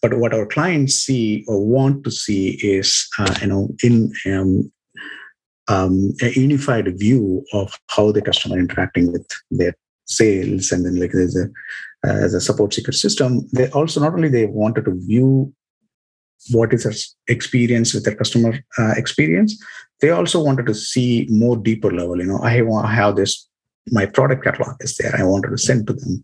but 0.01 0.15
what 0.15 0.33
our 0.33 0.45
clients 0.45 0.95
see 0.95 1.45
or 1.48 1.63
want 1.63 2.03
to 2.03 2.12
see 2.12 2.59
is, 2.63 3.07
uh, 3.19 3.36
you 3.42 3.48
know, 3.48 3.69
in 3.83 4.12
um, 4.25 4.71
um, 5.68 6.13
a 6.21 6.31
unified 6.31 6.98
view 7.00 7.45
of 7.53 7.80
how 7.88 8.12
the 8.12 8.21
customer 8.21 8.57
interacting 8.57 9.12
with 9.12 9.27
their 9.51 9.75
sales, 10.06 10.71
and 10.71 10.86
then 10.86 11.00
like 11.00 11.12
there's 11.12 11.38
a 11.38 11.45
uh, 12.07 12.25
as 12.25 12.33
a 12.33 12.42
support 12.42 12.74
secret 12.74 12.95
system. 12.95 13.48
They 13.53 13.69
also 13.69 14.00
not 14.00 14.13
only 14.13 14.30
they 14.30 14.48
wanted 14.48 14.86
to 14.86 15.00
view 15.06 15.53
what 16.50 16.74
is 16.74 16.83
their 16.83 16.94
experience 17.27 17.94
with 17.94 18.03
their 18.03 18.15
customer 18.15 18.59
uh, 18.80 18.94
experience, 18.98 19.63
they 20.01 20.09
also 20.09 20.44
wanted 20.44 20.65
to 20.65 20.74
see 20.74 21.27
more 21.30 21.56
deeper 21.56 21.92
level. 21.92 22.18
You 22.18 22.25
know, 22.25 22.39
I 22.42 22.50
have, 22.53 22.68
I 22.68 22.92
have 22.92 23.15
this 23.15 23.48
my 23.92 24.06
product 24.06 24.44
catalog 24.44 24.75
is 24.81 24.98
there. 24.98 25.15
I 25.15 25.24
wanted 25.24 25.50
to 25.50 25.57
send 25.57 25.88
to 25.88 25.94
them 25.94 26.24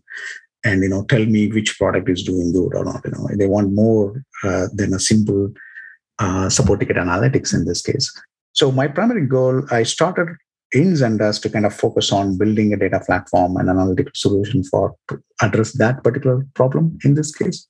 and 0.64 0.82
you 0.82 0.88
know 0.88 1.04
tell 1.04 1.24
me 1.24 1.50
which 1.52 1.78
product 1.78 2.08
is 2.08 2.22
doing 2.22 2.52
good 2.52 2.74
or 2.74 2.84
not 2.84 3.00
you 3.04 3.12
know. 3.12 3.28
They 3.36 3.46
want 3.46 3.72
more 3.72 4.22
uh, 4.44 4.66
than 4.72 4.94
a 4.94 5.00
simple 5.00 5.52
uh, 6.18 6.48
support 6.48 6.80
ticket 6.80 6.96
analytics 6.96 7.54
in 7.54 7.64
this 7.64 7.82
case. 7.82 8.12
So 8.52 8.72
my 8.72 8.88
primary 8.88 9.26
goal 9.26 9.62
i 9.70 9.82
started 9.82 10.28
in 10.72 10.92
zendesk 10.92 11.42
to 11.42 11.50
kind 11.50 11.64
of 11.64 11.74
focus 11.74 12.12
on 12.12 12.36
building 12.36 12.72
a 12.72 12.76
data 12.76 13.00
platform 13.04 13.56
and 13.56 13.70
analytical 13.70 14.12
solution 14.14 14.62
for 14.64 14.94
to 15.08 15.18
address 15.40 15.72
that 15.78 16.02
particular 16.04 16.46
problem 16.54 16.98
in 17.04 17.14
this 17.14 17.34
case. 17.34 17.66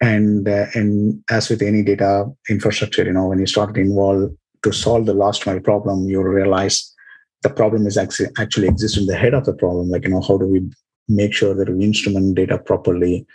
And 0.00 0.48
uh, 0.48 0.66
and 0.74 1.22
as 1.30 1.48
with 1.48 1.62
any 1.62 1.82
data 1.82 2.26
infrastructure 2.48 3.04
you 3.04 3.12
know 3.12 3.28
when 3.28 3.38
you 3.38 3.46
start 3.46 3.74
to 3.74 3.80
involve 3.80 4.30
to 4.62 4.72
solve 4.72 5.06
the 5.06 5.14
last 5.14 5.46
mile 5.46 5.60
problem 5.60 6.08
you 6.08 6.22
realize 6.22 6.94
the 7.42 7.50
problem 7.50 7.86
is 7.86 7.96
actually 7.96 8.28
actually 8.38 8.68
exists 8.68 8.98
in 8.98 9.06
the 9.06 9.16
head 9.16 9.34
of 9.34 9.44
the 9.44 9.54
problem 9.54 9.88
like 9.88 10.04
you 10.04 10.10
know 10.10 10.20
how 10.20 10.36
do 10.36 10.46
we 10.46 10.60
make 11.08 11.34
sure 11.34 11.54
that 11.54 11.68
we 11.68 11.84
instrument 11.84 12.34
data 12.34 12.58
properly. 12.58 13.26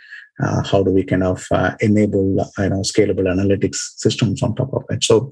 Uh, 0.42 0.62
how 0.64 0.82
do 0.82 0.90
we 0.90 1.04
kind 1.04 1.22
of 1.22 1.46
uh, 1.52 1.74
enable 1.80 2.36
you 2.58 2.68
know 2.68 2.80
scalable 2.80 3.26
analytics 3.34 3.76
systems 3.96 4.42
on 4.42 4.54
top 4.54 4.72
of 4.74 4.84
it? 4.90 5.04
So 5.04 5.30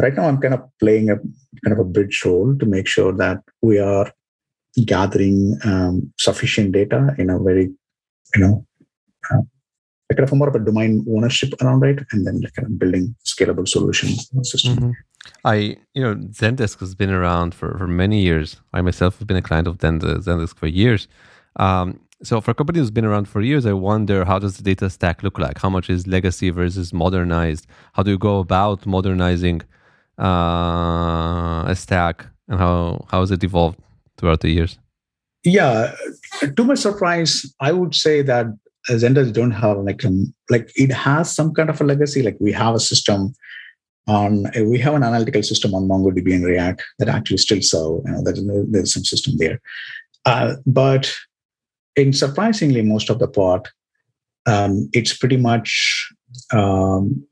right 0.00 0.14
now 0.14 0.24
I'm 0.24 0.40
kind 0.40 0.54
of 0.54 0.62
playing 0.80 1.10
a 1.10 1.16
kind 1.16 1.72
of 1.72 1.78
a 1.78 1.84
bridge 1.84 2.22
role 2.24 2.56
to 2.58 2.66
make 2.66 2.88
sure 2.88 3.12
that 3.12 3.38
we 3.62 3.78
are 3.78 4.12
gathering 4.84 5.56
um, 5.64 6.12
sufficient 6.18 6.72
data 6.72 7.14
in 7.16 7.30
a 7.30 7.38
very 7.38 7.70
you 8.34 8.40
know 8.40 8.66
uh, 9.30 9.42
kind 10.12 10.28
of 10.28 10.32
more 10.32 10.48
of 10.48 10.54
a 10.54 10.64
domain 10.64 11.04
ownership 11.08 11.54
around 11.60 11.84
it 11.84 12.04
and 12.12 12.26
then 12.26 12.40
kind 12.56 12.66
of 12.66 12.78
building 12.78 13.14
scalable 13.24 13.66
solution 13.66 14.10
system. 14.44 14.76
Mm-hmm. 14.76 14.90
I, 15.44 15.76
you 15.94 16.02
know, 16.02 16.14
Zendesk 16.16 16.80
has 16.80 16.94
been 16.94 17.10
around 17.10 17.54
for, 17.54 17.76
for 17.78 17.86
many 17.86 18.20
years. 18.20 18.60
I 18.72 18.82
myself 18.82 19.18
have 19.18 19.26
been 19.26 19.36
a 19.36 19.42
client 19.42 19.66
of 19.66 19.78
Zendesk 19.78 20.56
for 20.56 20.66
years. 20.66 21.08
Um, 21.56 22.00
so 22.22 22.40
for 22.40 22.52
a 22.52 22.54
company 22.54 22.78
that's 22.78 22.90
been 22.90 23.04
around 23.04 23.28
for 23.28 23.40
years, 23.40 23.66
I 23.66 23.72
wonder 23.72 24.24
how 24.24 24.38
does 24.38 24.56
the 24.56 24.62
data 24.62 24.88
stack 24.88 25.22
look 25.22 25.38
like? 25.38 25.58
How 25.58 25.68
much 25.68 25.90
is 25.90 26.06
legacy 26.06 26.50
versus 26.50 26.92
modernized? 26.92 27.66
How 27.92 28.02
do 28.02 28.10
you 28.10 28.18
go 28.18 28.38
about 28.38 28.86
modernizing 28.86 29.62
uh, 30.18 31.64
a 31.66 31.74
stack, 31.76 32.26
and 32.48 32.58
how 32.58 33.04
how 33.10 33.20
has 33.20 33.30
it 33.30 33.44
evolved 33.44 33.78
throughout 34.16 34.40
the 34.40 34.50
years? 34.50 34.78
Yeah, 35.44 35.94
to 36.56 36.64
my 36.64 36.74
surprise, 36.74 37.44
I 37.60 37.72
would 37.72 37.94
say 37.94 38.22
that 38.22 38.46
Zendesk 38.88 39.32
don't 39.32 39.50
have 39.50 39.78
like 39.78 40.04
um, 40.04 40.32
like 40.50 40.70
it 40.76 40.92
has 40.92 41.34
some 41.34 41.52
kind 41.52 41.68
of 41.68 41.80
a 41.80 41.84
legacy. 41.84 42.22
Like 42.22 42.36
we 42.40 42.52
have 42.52 42.74
a 42.74 42.80
system 42.80 43.34
on 44.06 44.44
we 44.66 44.78
have 44.78 44.94
an 44.94 45.02
analytical 45.02 45.42
system 45.42 45.74
on 45.74 45.88
MongoDB 45.88 46.34
and 46.34 46.44
Riak 46.44 46.80
that 46.98 47.08
actually 47.08 47.38
still 47.38 47.60
serve. 47.60 48.02
You 48.06 48.12
know, 48.12 48.22
there's, 48.22 48.40
there's 48.70 48.94
some 48.94 49.04
system 49.04 49.34
there, 49.36 49.60
uh, 50.24 50.54
but 50.66 51.12
in 51.96 52.12
surprisingly 52.12 52.82
most 52.82 53.10
of 53.10 53.18
the 53.18 53.28
part, 53.28 53.68
um, 54.46 54.88
it's 54.92 55.16
pretty 55.16 55.36
much 55.36 56.12
um, 56.52 57.26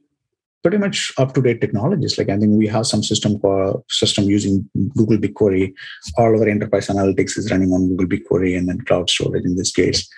pretty 0.62 0.78
much 0.78 1.12
up 1.18 1.34
to 1.34 1.42
date 1.42 1.60
technologies. 1.60 2.16
Like 2.16 2.28
I 2.28 2.38
think 2.38 2.58
we 2.58 2.66
have 2.68 2.86
some 2.86 3.02
system 3.02 3.40
system 3.88 4.24
using 4.24 4.68
Google 4.96 5.18
BigQuery. 5.18 5.72
All 6.16 6.26
our 6.26 6.48
enterprise 6.48 6.88
analytics 6.88 7.36
is 7.36 7.50
running 7.50 7.72
on 7.72 7.88
Google 7.88 8.06
BigQuery 8.06 8.56
and 8.56 8.68
then 8.68 8.80
cloud 8.82 9.10
storage 9.10 9.44
in 9.44 9.56
this 9.56 9.72
case. 9.72 10.08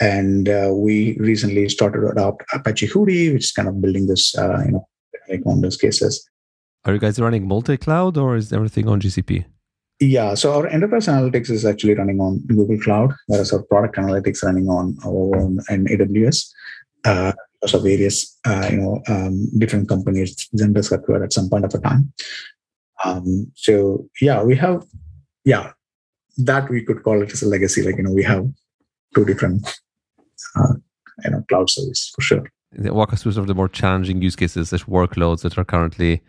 And 0.00 0.48
uh, 0.48 0.72
we 0.74 1.16
recently 1.18 1.68
started 1.70 2.02
to 2.02 2.08
adopt 2.08 2.44
Apache 2.52 2.88
Hudi, 2.88 3.32
which 3.32 3.44
is 3.44 3.52
kind 3.52 3.66
of 3.66 3.80
building 3.80 4.06
this, 4.06 4.36
uh, 4.36 4.62
you 4.66 4.72
know, 4.72 4.88
like 5.28 5.40
on 5.46 5.62
those 5.62 5.78
cases. 5.78 6.28
Are 6.84 6.92
you 6.92 7.00
guys 7.00 7.18
running 7.18 7.48
multi-cloud 7.48 8.18
or 8.18 8.36
is 8.36 8.52
everything 8.52 8.88
on 8.88 9.00
GCP? 9.00 9.46
Yeah, 9.98 10.34
so 10.34 10.52
our 10.52 10.66
enterprise 10.66 11.06
analytics 11.06 11.48
is 11.50 11.64
actually 11.64 11.94
running 11.94 12.20
on 12.20 12.40
Google 12.46 12.78
Cloud, 12.78 13.14
whereas 13.28 13.52
our 13.52 13.62
product 13.62 13.96
analytics 13.96 14.42
running 14.42 14.68
on 14.68 14.96
our 15.04 15.36
own 15.36 15.60
and 15.68 15.88
AWS. 15.88 16.50
Uh, 17.04 17.32
of 17.62 17.82
various, 17.82 18.38
uh, 18.46 18.68
you 18.70 18.76
know, 18.76 19.02
um, 19.08 19.48
different 19.58 19.88
companies, 19.88 20.48
Zendesk 20.56 20.92
acquired 20.92 21.22
at 21.22 21.32
some 21.32 21.48
point 21.48 21.64
of 21.64 21.74
a 21.74 21.78
time. 21.78 22.12
Um, 23.04 23.50
so 23.54 24.08
yeah, 24.20 24.42
we 24.42 24.56
have, 24.56 24.84
yeah, 25.44 25.72
that 26.38 26.68
we 26.68 26.82
could 26.82 27.02
call 27.02 27.22
it 27.22 27.32
as 27.32 27.42
a 27.42 27.48
legacy. 27.48 27.82
Like 27.82 27.96
you 27.96 28.02
know, 28.04 28.12
we 28.12 28.22
have 28.24 28.46
two 29.14 29.24
different 29.24 29.78
uh, 30.56 30.74
you 31.24 31.30
know 31.30 31.44
cloud 31.48 31.70
service 31.70 32.12
for 32.14 32.22
sure. 32.22 32.44
Walk 32.78 33.12
us 33.12 33.22
through 33.22 33.32
some 33.32 33.42
of 33.42 33.48
the 33.48 33.54
more 33.54 33.68
challenging 33.68 34.20
use 34.20 34.36
cases, 34.36 34.68
such 34.68 34.86
workloads 34.86 35.42
that 35.42 35.56
are 35.56 35.64
currently 35.64 36.22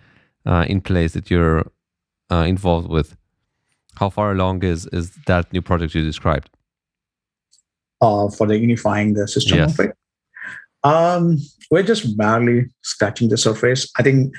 uh, 0.46 0.66
in 0.68 0.82
place 0.82 1.14
that 1.14 1.30
you're 1.30 1.70
uh, 2.32 2.46
involved 2.48 2.90
with. 2.90 3.16
How 3.98 4.10
far 4.10 4.32
along 4.32 4.64
is 4.64 4.86
is 4.94 5.12
that 5.26 5.52
new 5.52 5.62
project 5.62 5.96
you 5.96 6.04
described? 6.04 6.50
Uh, 8.00 8.30
for 8.30 8.46
the 8.48 8.58
unifying 8.58 9.14
the 9.14 9.28
system 9.28 9.58
Yes. 9.58 9.74
of 9.74 9.86
it. 9.86 9.96
Um, 10.84 11.38
we're 11.72 11.84
just 11.84 12.16
barely 12.16 12.66
scratching 12.84 13.30
the 13.30 13.38
surface. 13.38 13.90
I 13.98 14.04
think 14.04 14.36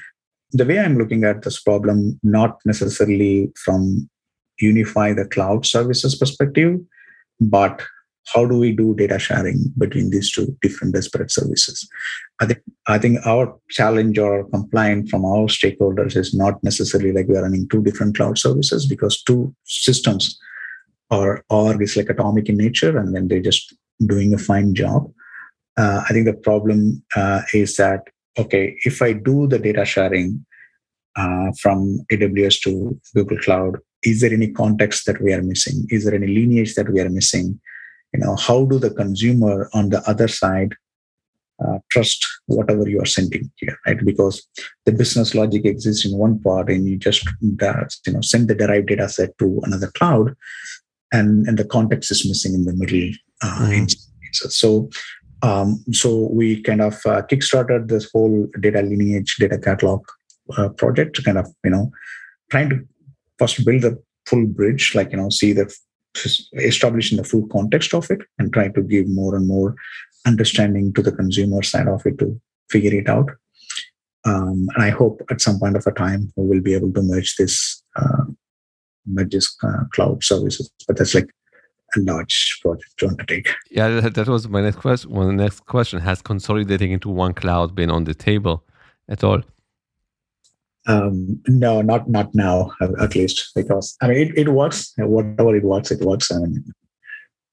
the 0.52 0.64
way 0.64 0.78
I'm 0.78 0.96
looking 0.96 1.24
at 1.24 1.42
this 1.42 1.60
problem, 1.60 2.20
not 2.22 2.58
necessarily 2.64 3.50
from 3.64 4.08
unify 4.60 5.12
the 5.12 5.24
cloud 5.24 5.66
services 5.66 6.14
perspective, 6.14 6.78
but 7.40 7.82
how 8.32 8.46
do 8.46 8.58
we 8.58 8.72
do 8.72 8.94
data 8.94 9.18
sharing 9.18 9.72
between 9.78 10.10
these 10.10 10.30
two 10.30 10.56
different 10.60 10.94
disparate 10.94 11.30
services? 11.30 11.88
I 12.40 12.46
think 12.46 12.60
I 12.86 12.98
think 12.98 13.24
our 13.26 13.56
challenge 13.70 14.18
or 14.18 14.48
complaint 14.50 15.08
from 15.08 15.24
our 15.24 15.46
stakeholders 15.46 16.16
is 16.16 16.34
not 16.34 16.62
necessarily 16.62 17.12
like 17.12 17.28
we 17.28 17.36
are 17.36 17.42
running 17.42 17.68
two 17.68 17.82
different 17.82 18.16
cloud 18.16 18.38
services 18.38 18.86
because 18.86 19.22
two 19.22 19.54
systems 19.64 20.38
or 21.10 21.42
org 21.48 21.82
is 21.82 21.96
like 21.96 22.10
atomic 22.10 22.48
in 22.48 22.56
nature 22.56 22.96
and 22.98 23.14
then 23.14 23.28
they're 23.28 23.40
just 23.40 23.74
doing 24.06 24.34
a 24.34 24.38
fine 24.38 24.74
job. 24.74 25.10
Uh, 25.76 26.02
I 26.08 26.12
think 26.12 26.26
the 26.26 26.34
problem 26.34 27.02
uh, 27.16 27.42
is 27.54 27.76
that 27.76 28.02
okay, 28.38 28.76
if 28.84 29.02
I 29.02 29.12
do 29.14 29.46
the 29.48 29.58
data 29.58 29.84
sharing 29.84 30.44
uh, 31.16 31.50
from 31.60 32.00
AWS 32.12 32.60
to 32.62 33.00
Google 33.14 33.38
Cloud, 33.38 33.78
is 34.02 34.20
there 34.20 34.32
any 34.32 34.48
context 34.48 35.06
that 35.06 35.20
we 35.20 35.32
are 35.32 35.42
missing? 35.42 35.86
Is 35.90 36.04
there 36.04 36.14
any 36.14 36.28
lineage 36.28 36.74
that 36.74 36.92
we 36.92 37.00
are 37.00 37.10
missing? 37.10 37.58
You 38.12 38.20
know, 38.20 38.36
how 38.36 38.64
do 38.64 38.78
the 38.78 38.90
consumer 38.90 39.68
on 39.74 39.90
the 39.90 40.02
other 40.08 40.28
side 40.28 40.74
uh, 41.64 41.78
trust 41.90 42.24
whatever 42.46 42.88
you 42.88 43.00
are 43.00 43.06
sending 43.06 43.50
here, 43.56 43.76
right? 43.86 43.98
Because 44.04 44.46
the 44.84 44.92
business 44.92 45.34
logic 45.34 45.64
exists 45.64 46.06
in 46.06 46.16
one 46.16 46.38
part, 46.40 46.70
and 46.70 46.86
you 46.86 46.96
just 46.96 47.26
uh, 47.62 47.84
you 48.06 48.12
know 48.12 48.20
send 48.20 48.48
the 48.48 48.54
derived 48.54 48.88
data 48.88 49.08
set 49.08 49.36
to 49.38 49.60
another 49.64 49.88
cloud, 49.88 50.34
and 51.12 51.46
and 51.46 51.58
the 51.58 51.64
context 51.64 52.10
is 52.10 52.26
missing 52.26 52.54
in 52.54 52.64
the 52.64 52.74
middle. 52.74 53.10
Uh, 53.42 53.70
instances. 53.72 54.56
So 54.56 54.88
um, 55.42 55.84
so 55.92 56.28
we 56.32 56.62
kind 56.62 56.80
of 56.80 56.94
uh, 57.06 57.22
kickstarted 57.22 57.88
this 57.88 58.10
whole 58.12 58.48
data 58.60 58.82
lineage, 58.82 59.36
data 59.36 59.58
catalog 59.58 60.06
uh, 60.56 60.68
project, 60.70 61.16
to 61.16 61.22
kind 61.22 61.38
of 61.38 61.46
you 61.64 61.70
know 61.70 61.90
trying 62.50 62.70
to 62.70 62.80
first 63.38 63.64
build 63.64 63.84
a 63.84 63.96
full 64.26 64.46
bridge, 64.46 64.94
like 64.94 65.12
you 65.12 65.18
know 65.18 65.30
see 65.30 65.52
the 65.52 65.72
establishing 66.54 67.18
the 67.18 67.24
full 67.24 67.46
context 67.48 67.94
of 67.94 68.10
it, 68.10 68.20
and 68.38 68.52
try 68.52 68.68
to 68.68 68.82
give 68.82 69.08
more 69.08 69.34
and 69.36 69.46
more 69.46 69.74
understanding 70.26 70.92
to 70.94 71.02
the 71.02 71.12
consumer 71.12 71.62
side 71.62 71.88
of 71.88 72.04
it 72.06 72.18
to 72.18 72.40
figure 72.70 72.94
it 72.94 73.08
out. 73.08 73.30
Um, 74.24 74.68
and 74.74 74.84
I 74.84 74.90
hope 74.90 75.22
at 75.30 75.40
some 75.40 75.58
point 75.58 75.76
of 75.76 75.86
a 75.86 75.92
time 75.92 76.32
we 76.36 76.46
will 76.46 76.60
be 76.60 76.74
able 76.74 76.92
to 76.92 77.02
merge 77.02 77.36
this 77.36 77.82
uh, 77.96 78.24
merge 79.06 79.30
this 79.30 79.56
uh, 79.62 79.84
cloud 79.92 80.22
services, 80.22 80.70
but 80.86 80.96
that's 80.96 81.14
like 81.14 81.30
a 81.96 82.00
large 82.00 82.58
project 82.62 82.90
to 82.98 83.08
undertake. 83.08 83.48
Yeah, 83.70 84.00
that, 84.00 84.14
that 84.14 84.28
was 84.28 84.48
my 84.48 84.60
next 84.60 84.76
question. 84.76 85.10
Well, 85.10 85.28
the 85.28 85.32
next 85.32 85.64
question 85.66 86.00
has 86.00 86.20
consolidating 86.20 86.92
into 86.92 87.08
one 87.08 87.32
cloud 87.32 87.74
been 87.74 87.90
on 87.90 88.04
the 88.04 88.14
table 88.14 88.64
at 89.08 89.24
all? 89.24 89.42
Um, 90.88 91.40
no, 91.46 91.82
not 91.82 92.08
not 92.08 92.34
now, 92.34 92.70
at 93.00 93.14
least, 93.14 93.50
because 93.54 93.96
I 94.00 94.08
mean 94.08 94.18
it, 94.18 94.38
it 94.38 94.48
works. 94.48 94.92
Whatever 94.96 95.54
it 95.54 95.64
works, 95.64 95.90
it 95.90 96.00
works. 96.00 96.32
I 96.32 96.38
mean, 96.38 96.64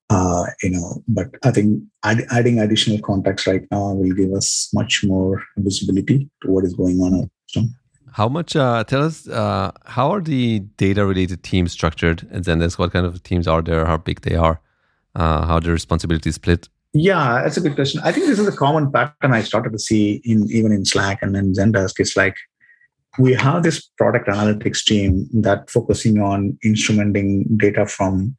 uh, 0.10 0.46
you 0.63 0.72
know, 0.72 1.04
but 1.08 1.27
I 1.44 1.51
think 1.51 1.84
add, 2.04 2.25
adding 2.32 2.60
additional 2.60 3.00
context 3.01 3.46
right 3.46 3.65
now 3.72 3.94
will 3.94 4.15
give 4.15 4.32
us 4.34 4.70
much 4.74 5.04
more 5.04 5.44
visibility 5.58 6.30
to 6.44 6.51
what 6.51 6.63
is 6.63 6.74
going 6.74 7.01
on. 7.01 7.30
How 8.13 8.30
much? 8.30 8.56
Uh, 8.56 8.84
tell 8.86 9.04
us. 9.04 9.27
Uh, 9.27 9.72
how 9.86 10.12
are 10.13 10.22
the 10.22 10.60
data-related 10.77 11.44
teams 11.44 11.74
structured 11.74 12.25
at 12.32 12.44
Zendesk? 12.44 12.80
What 12.80 12.94
kind 12.94 13.06
of 13.06 13.22
teams 13.24 13.48
are 13.48 13.62
there? 13.62 13.86
How 13.86 13.98
big 13.98 14.22
they 14.22 14.36
are? 14.36 14.62
Uh, 15.13 15.46
how 15.46 15.60
the 15.60 15.72
responsibilities 15.72 16.36
split? 16.36 16.70
yeah, 16.96 17.42
that's 17.44 17.58
a 17.58 17.62
good 17.62 17.75
question. 17.75 18.00
I 18.06 18.13
think 18.13 18.27
this 18.27 18.39
is 18.39 18.48
a 18.48 18.56
common 18.56 18.89
pattern 18.89 19.34
I 19.34 19.42
started 19.42 19.74
to 19.74 19.80
see 19.80 20.22
in 20.24 20.50
even 20.50 20.72
in 20.72 20.86
Slack 20.86 21.20
and 21.22 21.36
in 21.36 21.51
Zendesk. 21.51 22.00
It's 22.00 22.15
like 22.15 22.38
we 23.17 23.34
have 23.34 23.63
this 23.63 23.81
product 23.98 24.27
analytics 24.27 24.84
team 24.84 25.27
that 25.34 25.69
focusing 25.69 26.22
on 26.22 26.57
instrumenting 26.65 27.45
data 27.57 27.86
from 27.86 28.36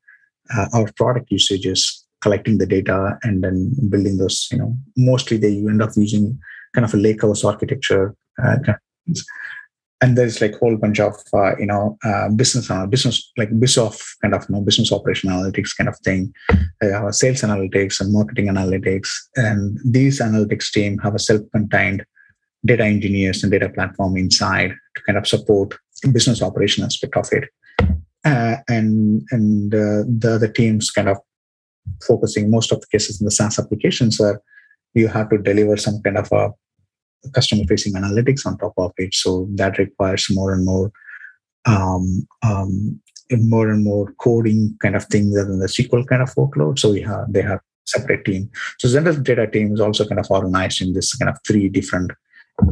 uh, 0.54 0.66
our 0.74 0.90
product 0.92 1.30
usages, 1.30 2.06
collecting 2.20 2.58
the 2.58 2.66
data, 2.66 3.18
and 3.22 3.42
then 3.42 3.72
building 3.88 4.18
those. 4.18 4.48
You 4.50 4.58
know, 4.58 4.76
mostly 4.96 5.36
they 5.36 5.56
end 5.56 5.82
up 5.82 5.90
using 5.96 6.38
kind 6.74 6.84
of 6.84 6.94
a 6.94 6.96
lakehouse 6.96 7.44
architecture. 7.44 8.14
Uh, 8.42 8.58
and 10.02 10.16
there's 10.16 10.42
like 10.42 10.54
a 10.54 10.58
whole 10.58 10.76
bunch 10.76 11.00
of 11.00 11.14
uh, 11.32 11.56
you 11.56 11.66
know 11.66 11.96
uh, 12.04 12.28
business 12.28 12.70
uh, 12.70 12.86
business 12.86 13.32
like 13.38 13.50
BizOps 13.50 14.02
kind 14.20 14.34
of 14.34 14.44
you 14.48 14.54
know 14.54 14.60
business 14.60 14.92
operation 14.92 15.30
analytics 15.30 15.70
kind 15.76 15.88
of 15.88 15.98
thing, 16.00 16.32
uh, 16.82 17.10
sales 17.10 17.40
analytics 17.40 18.00
and 18.00 18.12
marketing 18.12 18.48
analytics, 18.48 19.08
and 19.36 19.78
these 19.84 20.20
analytics 20.20 20.70
team 20.70 20.98
have 20.98 21.14
a 21.14 21.18
self-contained 21.18 22.04
data 22.66 22.84
engineers 22.84 23.42
and 23.42 23.52
data 23.52 23.68
platform 23.68 24.16
inside 24.16 24.70
to 24.96 25.02
kind 25.04 25.18
of 25.18 25.26
support 25.26 25.74
business 26.12 26.42
operation 26.42 26.84
aspect 26.84 27.16
of 27.16 27.28
it. 27.32 27.48
Uh, 28.24 28.56
and 28.68 29.22
and 29.30 29.74
uh, 29.74 30.02
the 30.18 30.32
other 30.34 30.48
teams 30.48 30.90
kind 30.90 31.08
of 31.08 31.18
focusing 32.06 32.50
most 32.50 32.72
of 32.72 32.80
the 32.80 32.86
cases 32.88 33.20
in 33.20 33.24
the 33.24 33.30
SaaS 33.30 33.58
applications 33.58 34.18
where 34.18 34.40
you 34.94 35.08
have 35.08 35.28
to 35.30 35.38
deliver 35.38 35.76
some 35.76 36.02
kind 36.02 36.18
of 36.18 36.30
a 36.32 36.50
customer 37.32 37.64
facing 37.68 37.94
analytics 37.94 38.46
on 38.46 38.58
top 38.58 38.72
of 38.76 38.92
it. 38.96 39.14
So 39.14 39.48
that 39.54 39.78
requires 39.78 40.26
more 40.30 40.52
and 40.52 40.64
more 40.64 40.90
um, 41.66 42.26
um, 42.44 43.00
more 43.32 43.70
and 43.70 43.84
more 43.84 44.12
coding 44.20 44.76
kind 44.80 44.94
of 44.94 45.04
things 45.04 45.36
other 45.36 45.48
than 45.48 45.58
the 45.58 45.66
SQL 45.66 46.06
kind 46.06 46.22
of 46.22 46.34
workload. 46.34 46.78
So 46.78 46.92
we 46.92 47.02
have 47.02 47.32
they 47.32 47.42
have 47.42 47.60
separate 47.84 48.24
team. 48.24 48.50
So 48.78 48.88
Zendesk 48.88 49.22
data 49.22 49.46
team 49.46 49.72
is 49.72 49.80
also 49.80 50.06
kind 50.06 50.20
of 50.20 50.30
organized 50.30 50.82
in 50.82 50.92
this 50.92 51.14
kind 51.14 51.28
of 51.28 51.38
three 51.46 51.68
different 51.68 52.10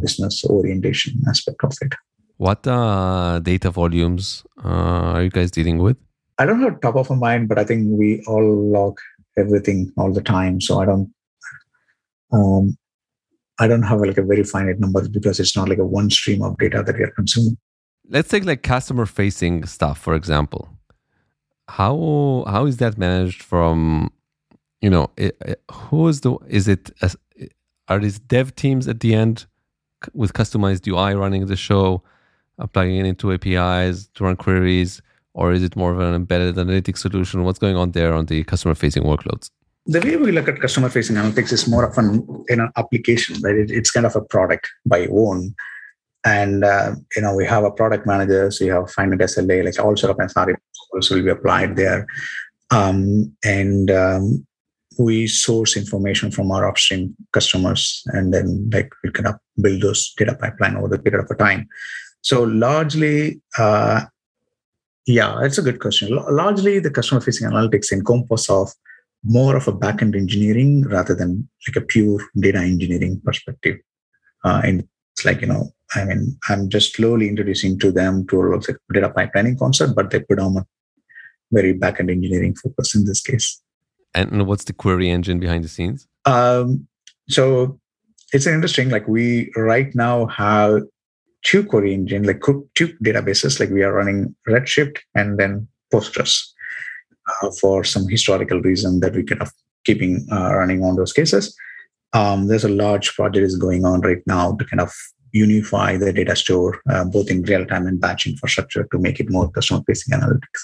business 0.01 0.45
orientation 0.45 1.23
aspect 1.29 1.63
of 1.65 1.73
it. 1.81 1.95
What 2.37 2.67
uh, 2.67 3.39
data 3.41 3.71
volumes 3.71 4.45
uh, 4.65 4.69
are 5.15 5.23
you 5.23 5.31
guys 5.31 5.51
dealing 5.51 5.79
with? 5.79 5.97
I 6.39 6.47
don't 6.47 6.61
have 6.63 6.81
top 6.81 6.97
of 6.97 7.11
my 7.11 7.17
mind, 7.17 7.49
but 7.49 7.59
I 7.59 7.65
think 7.65 7.87
we 7.91 8.23
all 8.27 8.45
log 8.45 8.99
everything 9.39 9.93
all 9.97 10.13
the 10.13 10.21
time. 10.23 10.61
So 10.61 10.81
I 10.81 10.85
don't 10.85 11.13
um, 12.33 12.77
I 13.61 13.69
don't 13.69 13.83
have 13.85 14.01
like 14.01 14.19
a 14.19 14.23
very 14.23 14.43
finite 14.43 14.81
number 14.81 15.09
because 15.09 15.39
it's 15.39 15.57
not 15.57 15.69
like 15.69 15.79
a 15.79 15.87
one 15.87 16.11
stream 16.11 16.43
of 16.43 16.59
data 16.59 16.83
that 16.85 16.97
we 16.97 17.05
are 17.05 17.11
consuming. 17.13 17.57
Let's 18.09 18.29
take 18.29 18.45
like 18.45 18.63
customer-facing 18.63 19.67
stuff, 19.67 19.99
for 19.99 20.15
example. 20.15 20.69
How 21.69 22.45
how 22.47 22.67
is 22.67 22.79
that 22.79 22.99
managed 22.99 23.43
from, 23.43 24.11
you 24.81 24.91
know, 24.91 25.11
who 25.71 26.09
is 26.09 26.21
the 26.23 26.37
is 26.49 26.69
it 26.69 26.91
as- 27.01 27.17
are 27.87 27.99
these 27.99 28.19
dev 28.19 28.55
teams 28.57 28.89
at 28.89 29.01
the 29.01 29.15
end 29.15 29.47
with 30.13 30.33
customized 30.33 30.87
UI 30.87 31.15
running 31.15 31.47
the 31.47 31.57
show, 31.57 32.03
uh, 32.59 32.67
plugging 32.67 32.97
it 32.97 33.07
into 33.07 33.33
APIs 33.33 34.09
to 34.15 34.25
run 34.25 34.37
queries, 34.37 35.01
or 35.35 35.53
is 35.53 35.63
it 35.63 35.77
more 35.77 35.93
of 35.93 36.01
an 36.01 36.15
embedded 36.15 36.57
analytics 36.57 36.99
solution? 36.99 37.45
What's 37.45 37.59
going 37.59 37.77
on 37.77 37.93
there 37.93 38.13
on 38.15 38.27
the 38.27 38.45
customer-facing 38.45 39.03
workloads? 39.03 39.51
the 39.87 40.01
way 40.01 40.17
we 40.17 40.33
look 40.33 40.49
at 40.49 40.61
customer 40.61 40.89
facing 40.89 41.17
analytics 41.17 41.53
is 41.53 41.69
more 41.69 41.85
of 41.85 41.99
an 41.99 42.27
know 42.57 42.69
application 42.77 43.41
right 43.43 43.57
it, 43.57 43.71
it's 43.71 43.91
kind 43.91 44.07
of 44.07 44.17
a 44.17 44.21
product 44.21 44.71
by 44.87 45.07
own 45.09 45.55
and 46.25 46.65
uh, 46.65 46.95
you 47.15 47.23
know 47.23 47.35
we 47.35 47.45
have 47.45 47.65
a 47.65 47.71
product 47.71 48.07
manager 48.07 48.51
so 48.51 48.65
you 48.65 48.73
have 48.73 48.91
finite 48.91 49.21
sla 49.21 49.65
like 49.65 49.79
all 49.79 49.97
sort 49.97 50.11
of 50.11 50.17
SRE 50.17 50.57
will 51.11 51.23
be 51.23 51.29
applied 51.29 51.77
there 51.77 52.07
um, 52.71 53.31
and 53.45 53.91
um, 53.91 54.47
we 54.99 55.27
source 55.27 55.77
information 55.77 56.31
from 56.31 56.51
our 56.51 56.69
upstream 56.69 57.15
customers 57.33 58.03
and 58.07 58.33
then 58.33 58.69
like 58.73 58.91
we 59.03 59.11
of 59.27 59.37
build 59.61 59.81
those 59.83 60.13
data 60.15 60.35
pipeline 60.35 60.77
over 60.77 60.89
the 60.89 60.99
period 60.99 61.25
of 61.25 61.39
time 61.39 61.69
so 62.21 62.43
largely 62.45 63.41
uh, 63.59 64.03
yeah 65.07 65.43
it's 65.43 65.59
a 65.59 65.63
good 65.63 65.81
question 65.81 66.13
L- 66.13 66.35
largely 66.35 66.79
the 66.79 66.91
customer 66.91 67.21
facing 67.21 67.49
analytics 67.49 67.93
encompass 67.93 68.49
of 68.49 68.73
more 69.25 69.57
of 69.57 69.67
a 69.67 69.73
backend 69.73 70.15
engineering 70.15 70.83
rather 70.83 71.15
than 71.15 71.49
like 71.67 71.77
a 71.77 71.81
pure 71.87 72.21
data 72.39 72.59
engineering 72.59 73.21
perspective. 73.25 73.79
Uh, 74.45 74.61
and 74.63 74.87
it's 75.13 75.25
like, 75.25 75.41
you 75.41 75.47
know, 75.47 75.73
I 75.95 76.05
mean, 76.05 76.39
I'm 76.49 76.69
just 76.69 76.97
slowly 76.97 77.29
introducing 77.29 77.79
to 77.79 77.91
them 77.91 78.27
to 78.29 78.55
a 78.55 78.61
data 78.93 79.11
pipelining 79.11 79.59
concept, 79.59 79.95
but 79.95 80.11
they 80.11 80.21
predominant 80.21 80.67
very 81.51 81.73
backend 81.75 82.11
engineering 82.11 82.55
focus 82.55 82.95
in 82.95 83.05
this 83.07 83.23
case. 83.23 83.63
And 84.15 84.47
what's 84.47 84.65
the 84.65 84.73
query 84.73 85.11
engine 85.11 85.41
behind 85.41 85.65
the 85.65 85.69
scenes? 85.69 86.07
Um, 86.25 86.87
so 87.29 87.81
it's 88.33 88.47
interesting, 88.47 88.91
like 88.91 89.09
we 89.09 89.51
right 89.57 89.95
now 89.95 90.27
have 90.27 90.83
two 91.43 91.65
query 91.65 91.93
engine, 91.93 92.23
like 92.23 92.41
two 92.75 92.89
databases, 93.05 93.61
like 93.61 93.71
we 93.71 93.83
are 93.83 93.93
running 93.93 94.35
Redshift 94.49 94.99
and 95.15 95.39
then 95.39 95.69
Postgres 95.93 96.43
uh, 97.43 97.51
for 97.61 97.85
some 97.85 98.09
historical 98.09 98.61
reason 98.61 99.01
that 99.01 99.15
we 99.15 99.23
kind 99.23 99.43
of 99.43 99.51
keeping 99.85 100.27
uh, 100.33 100.55
running 100.55 100.83
on 100.83 100.97
those 100.97 101.13
cases. 101.13 101.55
um, 102.15 102.47
there's 102.47 102.65
a 102.65 102.69
large 102.69 103.15
project 103.15 103.45
is 103.45 103.57
going 103.57 103.85
on 103.85 104.01
right 104.01 104.23
now 104.27 104.55
to 104.57 104.65
kind 104.65 104.81
of 104.81 104.93
unify 105.33 105.97
the 105.97 106.13
data 106.13 106.37
store, 106.37 106.81
uh, 106.89 107.05
both 107.05 107.29
in 107.29 107.43
real 107.43 107.67
time 107.67 107.87
and 107.87 108.01
batch 108.01 108.27
infrastructure 108.27 108.87
to 108.91 108.99
make 108.99 109.19
it 109.19 109.31
more 109.31 109.51
customer 109.51 109.83
facing 109.87 110.17
analytics. 110.17 110.63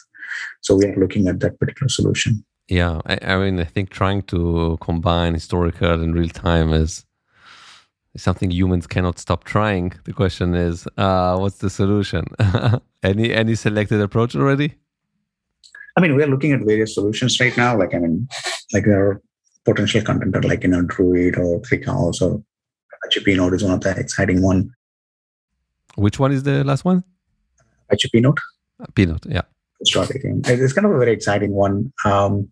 So 0.61 0.76
we 0.76 0.87
are 0.87 0.97
looking 0.97 1.26
at 1.26 1.40
that 1.40 1.59
particular 1.59 1.88
solution. 1.88 2.45
Yeah, 2.71 3.00
I, 3.05 3.19
I, 3.23 3.37
mean, 3.37 3.59
I 3.59 3.65
think 3.65 3.91
trying 3.91 4.23
to 4.35 4.79
combine 4.81 5.35
historical 5.35 5.91
and 5.91 6.15
real 6.15 6.29
time 6.29 6.73
is 6.73 7.05
something 8.17 8.53
humans 8.53 8.87
cannot 8.87 9.19
stop 9.19 9.43
trying. 9.43 9.93
The 10.05 10.12
question 10.12 10.55
is, 10.55 10.87
uh, 10.97 11.37
what's 11.37 11.59
the 11.59 11.69
solution? 11.69 12.27
any 13.03 13.35
any 13.35 13.57
selected 13.57 14.00
approach 14.00 14.37
already? 14.37 14.77
I 15.97 16.00
mean, 16.00 16.15
we're 16.15 16.29
looking 16.29 16.53
at 16.53 16.61
various 16.61 16.95
solutions 16.95 17.41
right 17.41 17.57
now. 17.57 17.77
Like, 17.77 17.93
I 17.93 17.99
mean, 17.99 18.29
like 18.73 18.85
there 18.85 19.05
are 19.05 19.23
potential 19.65 20.03
content 20.03 20.45
like 20.45 20.62
you 20.62 20.69
know 20.69 20.83
Druid 20.83 21.39
or 21.39 21.61
ClickHouse 21.62 22.23
or 22.23 22.41
Apache 22.95 23.25
Pinot 23.25 23.53
is 23.53 23.65
one 23.65 23.73
of 23.73 23.81
the 23.81 23.91
exciting 23.99 24.43
one. 24.43 24.71
Which 25.97 26.21
one 26.21 26.31
is 26.31 26.45
the 26.45 26.62
last 26.62 26.85
one? 26.85 27.03
Apache 27.89 28.11
Pinot. 28.12 28.39
Pinot, 28.95 29.27
yeah. 29.27 29.43
It's 30.47 30.73
kind 30.73 30.87
of 30.87 30.93
a 30.93 30.99
very 30.99 31.13
exciting 31.13 31.53
one. 31.53 31.93
Um, 32.05 32.51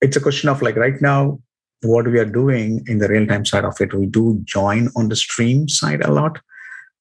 it's 0.00 0.16
a 0.16 0.20
question 0.20 0.48
of 0.48 0.62
like 0.62 0.76
right 0.76 1.00
now, 1.00 1.40
what 1.82 2.06
we 2.06 2.18
are 2.18 2.24
doing 2.24 2.84
in 2.88 2.98
the 2.98 3.08
real 3.08 3.26
time 3.26 3.44
side 3.44 3.64
of 3.64 3.80
it, 3.80 3.94
we 3.94 4.06
do 4.06 4.40
join 4.44 4.88
on 4.96 5.08
the 5.08 5.16
stream 5.16 5.68
side 5.68 6.02
a 6.02 6.10
lot. 6.10 6.40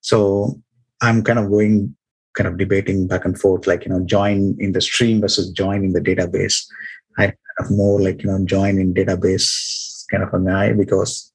So 0.01 0.61
I'm 1.01 1.23
kind 1.23 1.39
of 1.39 1.49
going, 1.49 1.95
kind 2.35 2.47
of 2.47 2.57
debating 2.57 3.07
back 3.07 3.25
and 3.25 3.39
forth, 3.39 3.65
like, 3.65 3.85
you 3.85 3.91
know, 3.91 4.05
join 4.05 4.55
in 4.59 4.73
the 4.73 4.81
stream 4.81 5.21
versus 5.21 5.49
join 5.51 5.83
in 5.83 5.93
the 5.93 6.01
database. 6.01 6.63
I 7.17 7.33
have 7.57 7.71
more 7.71 7.99
like, 7.99 8.21
you 8.21 8.29
know, 8.29 8.45
join 8.45 8.77
in 8.77 8.93
database 8.93 10.05
kind 10.11 10.23
of 10.23 10.33
a 10.33 10.39
guy 10.39 10.73
because 10.73 11.33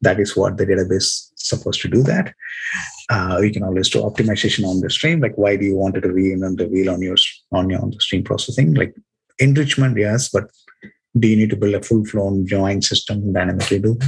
that 0.00 0.18
is 0.18 0.36
what 0.36 0.56
the 0.56 0.64
database 0.64 1.27
supposed 1.38 1.80
to 1.82 1.88
do 1.88 2.02
that. 2.02 2.34
Uh, 3.10 3.38
we 3.40 3.50
can 3.50 3.62
always 3.62 3.88
do 3.88 4.00
optimization 4.00 4.66
on 4.66 4.80
the 4.80 4.90
stream. 4.90 5.20
Like, 5.20 5.36
why 5.36 5.56
do 5.56 5.64
you 5.64 5.76
want 5.76 5.94
to 5.94 6.00
reinvent 6.00 6.58
the 6.58 6.68
wheel 6.68 6.90
on 6.90 7.00
your 7.02 7.16
on 7.52 7.70
your 7.70 7.80
on 7.80 7.90
the 7.90 8.00
stream 8.00 8.24
processing? 8.24 8.74
Like 8.74 8.94
enrichment, 9.38 9.96
yes, 9.96 10.28
but 10.28 10.50
do 11.18 11.28
you 11.28 11.36
need 11.36 11.50
to 11.50 11.56
build 11.56 11.74
a 11.74 11.82
full-flown 11.82 12.46
join 12.46 12.82
system 12.82 13.32
dynamically 13.32 13.78
do? 13.78 13.98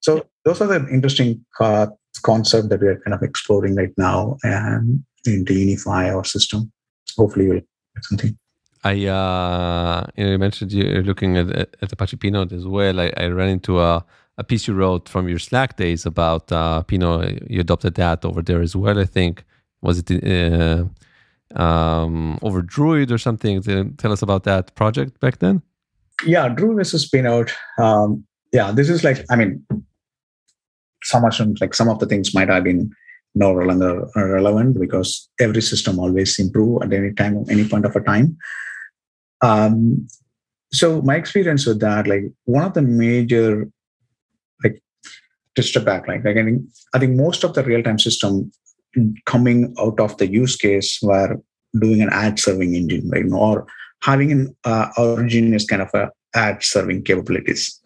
So 0.00 0.26
those 0.44 0.60
are 0.60 0.66
the 0.66 0.88
interesting 0.88 1.44
uh, 1.60 1.88
concept 2.22 2.68
that 2.68 2.80
we 2.80 2.88
are 2.88 3.00
kind 3.00 3.14
of 3.14 3.22
exploring 3.22 3.74
right 3.74 3.92
now 3.96 4.36
and 4.42 5.04
into 5.26 5.54
unify 5.54 6.10
our 6.10 6.24
system. 6.24 6.72
Hopefully, 7.16 7.46
you'll 7.46 7.54
get 7.56 8.04
something. 8.04 8.38
I 8.84 9.06
uh, 9.06 10.06
you, 10.16 10.24
know, 10.24 10.30
you 10.32 10.38
mentioned 10.38 10.72
you're 10.72 11.02
looking 11.02 11.36
at, 11.36 11.50
at 11.50 11.92
Apache 11.92 12.16
Pinot 12.16 12.52
as 12.52 12.64
well. 12.64 13.00
I, 13.00 13.12
I 13.16 13.26
ran 13.26 13.48
into 13.48 13.80
a 13.80 14.04
a 14.38 14.44
piece 14.44 14.68
you 14.68 14.74
wrote 14.74 15.08
from 15.08 15.28
your 15.28 15.40
Slack 15.40 15.76
days 15.76 16.06
about 16.06 16.50
uh, 16.52 16.82
Pinot. 16.82 17.50
You 17.50 17.60
adopted 17.60 17.96
that 17.96 18.24
over 18.24 18.40
there 18.40 18.62
as 18.62 18.74
well, 18.74 18.98
I 18.98 19.04
think. 19.04 19.44
Was 19.82 19.98
it 19.98 20.10
uh, 20.24 20.84
um, 21.60 22.38
over 22.40 22.62
Druid 22.62 23.10
or 23.10 23.18
something? 23.18 23.60
Tell 23.96 24.12
us 24.12 24.22
about 24.22 24.44
that 24.44 24.74
project 24.76 25.20
back 25.20 25.40
then. 25.40 25.62
Yeah, 26.24 26.48
Druid 26.48 26.76
versus 26.76 27.08
Pinot. 27.08 27.52
Um, 27.78 28.24
yeah, 28.52 28.70
this 28.70 28.88
is 28.88 29.02
like, 29.04 29.24
I 29.28 29.36
mean, 29.36 29.66
some 31.02 31.24
like 31.60 31.74
some 31.74 31.88
of 31.88 31.98
the 31.98 32.06
things 32.06 32.34
might 32.34 32.48
have 32.48 32.64
been 32.64 32.90
no 33.34 33.52
longer 33.52 34.08
relevant 34.14 34.78
because 34.78 35.28
every 35.40 35.62
system 35.62 35.98
always 35.98 36.38
improve 36.38 36.82
at 36.82 36.92
any 36.92 37.12
time, 37.12 37.44
any 37.48 37.66
point 37.68 37.84
of 37.84 37.94
a 37.94 38.00
time. 38.00 38.36
Um, 39.40 40.08
so 40.72 41.00
my 41.02 41.16
experience 41.16 41.66
with 41.66 41.80
that, 41.80 42.06
like 42.06 42.24
one 42.44 42.64
of 42.64 42.74
the 42.74 42.82
major 42.82 43.68
to 45.58 45.62
step 45.62 45.84
back, 45.84 46.06
like 46.06 46.24
again, 46.24 46.68
I 46.94 46.98
think 46.98 47.16
most 47.16 47.44
of 47.44 47.54
the 47.54 47.64
real-time 47.64 47.98
system 47.98 48.52
coming 49.26 49.74
out 49.78 49.98
of 50.00 50.16
the 50.18 50.26
use 50.26 50.56
case 50.56 51.00
were 51.02 51.36
doing 51.78 52.00
an 52.00 52.10
ad 52.12 52.38
serving 52.38 52.74
engine, 52.74 53.10
right? 53.10 53.24
Or 53.30 53.66
having 54.02 54.32
an 54.32 54.56
uh, 54.64 54.88
origin 54.96 55.52
is 55.54 55.66
kind 55.66 55.82
of 55.82 55.90
a 55.94 56.10
ad 56.34 56.62
serving 56.62 57.02
capabilities. 57.02 57.80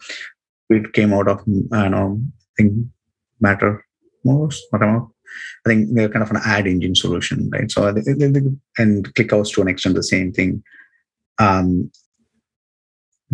It 0.69 0.93
came 0.93 1.13
out 1.13 1.29
of 1.29 1.41
I 1.73 1.89
know 1.89 2.21
I 2.21 2.63
think 2.63 2.87
Matter 3.41 3.85
most 4.25 4.63
whatever. 4.71 5.07
I 5.65 5.69
think 5.69 5.89
they're 5.95 6.11
kind 6.11 6.23
of 6.23 6.31
an 6.31 6.43
ad 6.45 6.67
engine 6.67 6.95
solution, 6.95 7.51
right? 7.51 7.71
So 7.71 7.87
and 7.87 9.15
ClickHouse 9.15 9.53
to 9.55 9.63
an 9.63 9.69
extent 9.69 9.95
the 9.95 10.03
same 10.03 10.33
thing. 10.33 10.63
Um, 11.39 11.91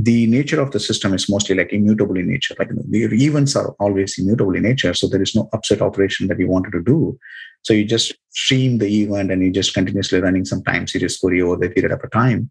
the 0.01 0.29
nature 0.29 0.61
of 0.61 0.71
the 0.71 0.79
system 0.79 1.13
is 1.13 1.29
mostly 1.29 1.57
like 1.57 1.73
immutable 1.73 2.17
in 2.17 2.29
nature. 2.29 2.55
Like 2.57 2.71
the 2.89 3.03
events 3.03 3.57
are 3.57 3.75
always 3.81 4.17
immutable 4.17 4.55
in 4.55 4.63
nature. 4.63 4.95
So 4.95 5.09
there 5.09 5.21
is 5.21 5.35
no 5.35 5.49
upsert 5.53 5.81
operation 5.81 6.29
that 6.29 6.39
you 6.39 6.47
wanted 6.47 6.71
to 6.71 6.83
do. 6.83 7.19
So 7.63 7.73
you 7.73 7.85
just 7.85 8.15
stream 8.31 8.79
the 8.79 8.87
event 9.03 9.33
and 9.33 9.43
you 9.43 9.51
just 9.51 9.75
continuously 9.75 10.21
running 10.21 10.45
some 10.45 10.63
time 10.63 10.87
series 10.87 11.17
query 11.17 11.43
over 11.43 11.57
the 11.57 11.69
period 11.71 11.91
of 11.91 12.01
a 12.05 12.09
time. 12.11 12.49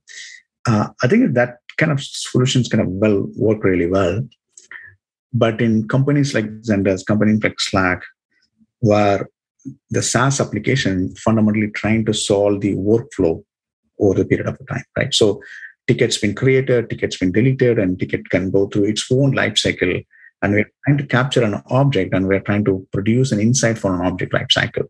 Uh, 0.67 0.89
I 1.01 1.07
think 1.07 1.35
that 1.35 1.59
kind 1.77 1.93
of 1.93 2.03
solutions 2.03 2.67
kind 2.67 2.81
of 2.81 2.89
well 2.89 3.25
work 3.37 3.63
really 3.63 3.87
well. 3.87 4.27
But 5.31 5.61
in 5.61 5.87
companies 5.87 6.33
like 6.33 6.47
Zendesk, 6.63 7.05
companies 7.05 7.41
like 7.41 7.61
Slack, 7.61 8.03
where 8.79 9.29
the 9.89 10.01
SaaS 10.01 10.41
application 10.41 11.15
fundamentally 11.15 11.71
trying 11.71 12.03
to 12.07 12.13
solve 12.13 12.59
the 12.59 12.75
workflow 12.75 13.41
over 14.01 14.15
the 14.15 14.25
period 14.25 14.47
of 14.47 14.59
time, 14.67 14.83
right? 14.97 15.13
So 15.13 15.41
tickets 15.87 16.17
been 16.17 16.35
created, 16.35 16.89
tickets 16.89 17.17
been 17.17 17.31
deleted, 17.31 17.79
and 17.79 17.99
ticket 17.99 18.29
can 18.29 18.51
go 18.51 18.67
through 18.67 18.85
its 18.85 19.05
own 19.11 19.31
life 19.31 19.57
cycle. 19.57 19.93
And 20.41 20.53
we're 20.53 20.69
trying 20.85 20.97
to 20.99 21.05
capture 21.05 21.43
an 21.43 21.61
object 21.67 22.13
and 22.13 22.27
we're 22.27 22.41
trying 22.41 22.65
to 22.65 22.87
produce 22.93 23.31
an 23.31 23.39
insight 23.39 23.77
for 23.77 23.95
an 23.95 24.05
object 24.05 24.33
life 24.33 24.47
cycle. 24.51 24.83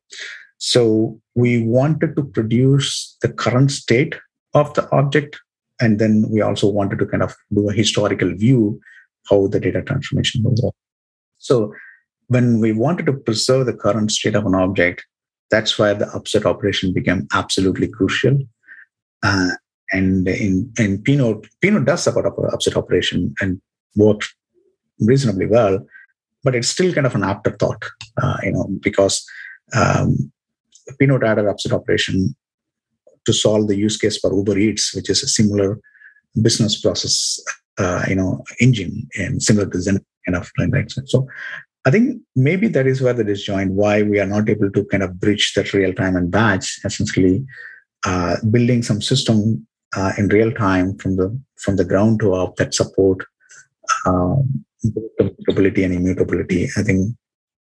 So 0.58 1.22
we 1.36 1.64
wanted 1.64 2.16
to 2.16 2.24
produce 2.24 3.16
the 3.22 3.30
current 3.30 3.72
state 3.72 4.16
of 4.54 4.74
the 4.74 4.90
object. 4.92 5.40
And 5.80 6.00
then 6.00 6.26
we 6.30 6.42
also 6.42 6.68
wanted 6.68 7.00
to 7.00 7.06
kind 7.06 7.24
of 7.24 7.36
do 7.54 7.70
a 7.70 7.74
historical 7.74 8.34
view 8.36 8.82
how 9.30 9.48
the 9.48 9.60
data 9.60 9.82
transformation 9.82 10.44
work. 10.44 10.74
So 11.38 11.74
when 12.28 12.60
we 12.60 12.74
wanted 12.74 13.06
to 13.06 13.14
preserve 13.14 13.66
the 13.66 13.74
current 13.74 14.12
state 14.12 14.36
of 14.36 14.46
an 14.46 14.56
object, 14.56 15.06
that's 15.50 15.78
why 15.80 15.94
the 15.94 16.06
upsert 16.06 16.46
operation 16.46 16.94
became 16.94 17.28
absolutely 17.34 17.88
crucial. 17.88 18.38
Uh, 19.24 19.52
and 19.91 20.28
in, 20.28 20.71
in 20.78 21.02
Pinot, 21.02 21.47
Pinot 21.62 21.86
does 21.86 22.04
support 22.04 22.26
upsert 22.26 22.76
operation 22.76 23.34
and 23.39 23.62
works 23.95 24.34
reasonably 25.00 25.45
well, 25.45 25.80
but 26.43 26.56
it's 26.56 26.67
still 26.67 26.93
kind 26.93 27.08
of 27.08 27.15
an 27.15 27.23
afterthought, 27.23 27.84
uh, 28.21 28.38
you 28.43 28.52
know, 28.52 28.67
because 28.82 29.26
um, 29.73 30.32
Pinot 31.00 31.23
added 31.23 31.45
upsert 31.45 31.73
operation 31.73 32.36
to 33.26 33.34
solve 33.34 33.67
the 33.67 33.76
use 33.76 33.97
case 33.97 34.17
for 34.17 34.34
Uber 34.34 34.58
Eats, 34.58 34.93
which 34.93 35.10
is 35.10 35.23
a 35.23 35.28
similar 35.28 35.80
business 36.41 36.80
process, 36.80 37.39
uh, 37.78 38.04
you 38.08 38.15
know, 38.15 38.43
engine 38.60 39.08
and 39.17 39.41
similar 39.41 39.67
to 39.69 39.82
Zen 39.82 40.00
kind 40.26 40.36
of 40.36 40.50
right. 40.58 40.91
So 41.06 41.28
I 41.86 41.91
think 41.91 42.21
maybe 42.36 42.67
that 42.69 42.88
is 42.88 43.02
where 43.02 43.13
the 43.13 43.23
disjoint, 43.23 43.71
why 43.71 44.04
we 44.04 44.19
are 44.19 44.26
not 44.26 44.50
able 44.50 44.71
to 44.71 44.86
kind 44.86 45.04
of 45.04 45.19
bridge 45.19 45.54
that 45.54 45.73
real 45.73 45.93
time 45.93 46.15
and 46.15 46.30
batch, 46.30 46.80
essentially 46.84 47.45
uh, 48.06 48.38
building 48.52 48.84
some 48.84 49.02
system 49.02 49.65
uh, 49.95 50.12
in 50.17 50.28
real 50.28 50.52
time 50.52 50.97
from 50.97 51.15
the 51.15 51.39
from 51.58 51.76
the 51.76 51.86
ground 51.86 52.19
to 52.19 52.34
up 52.34 52.56
that 52.58 52.73
support 52.73 53.19
um, 54.06 54.65
and 54.84 55.93
immutability. 55.93 56.69
I 56.78 56.84
think 56.84 57.15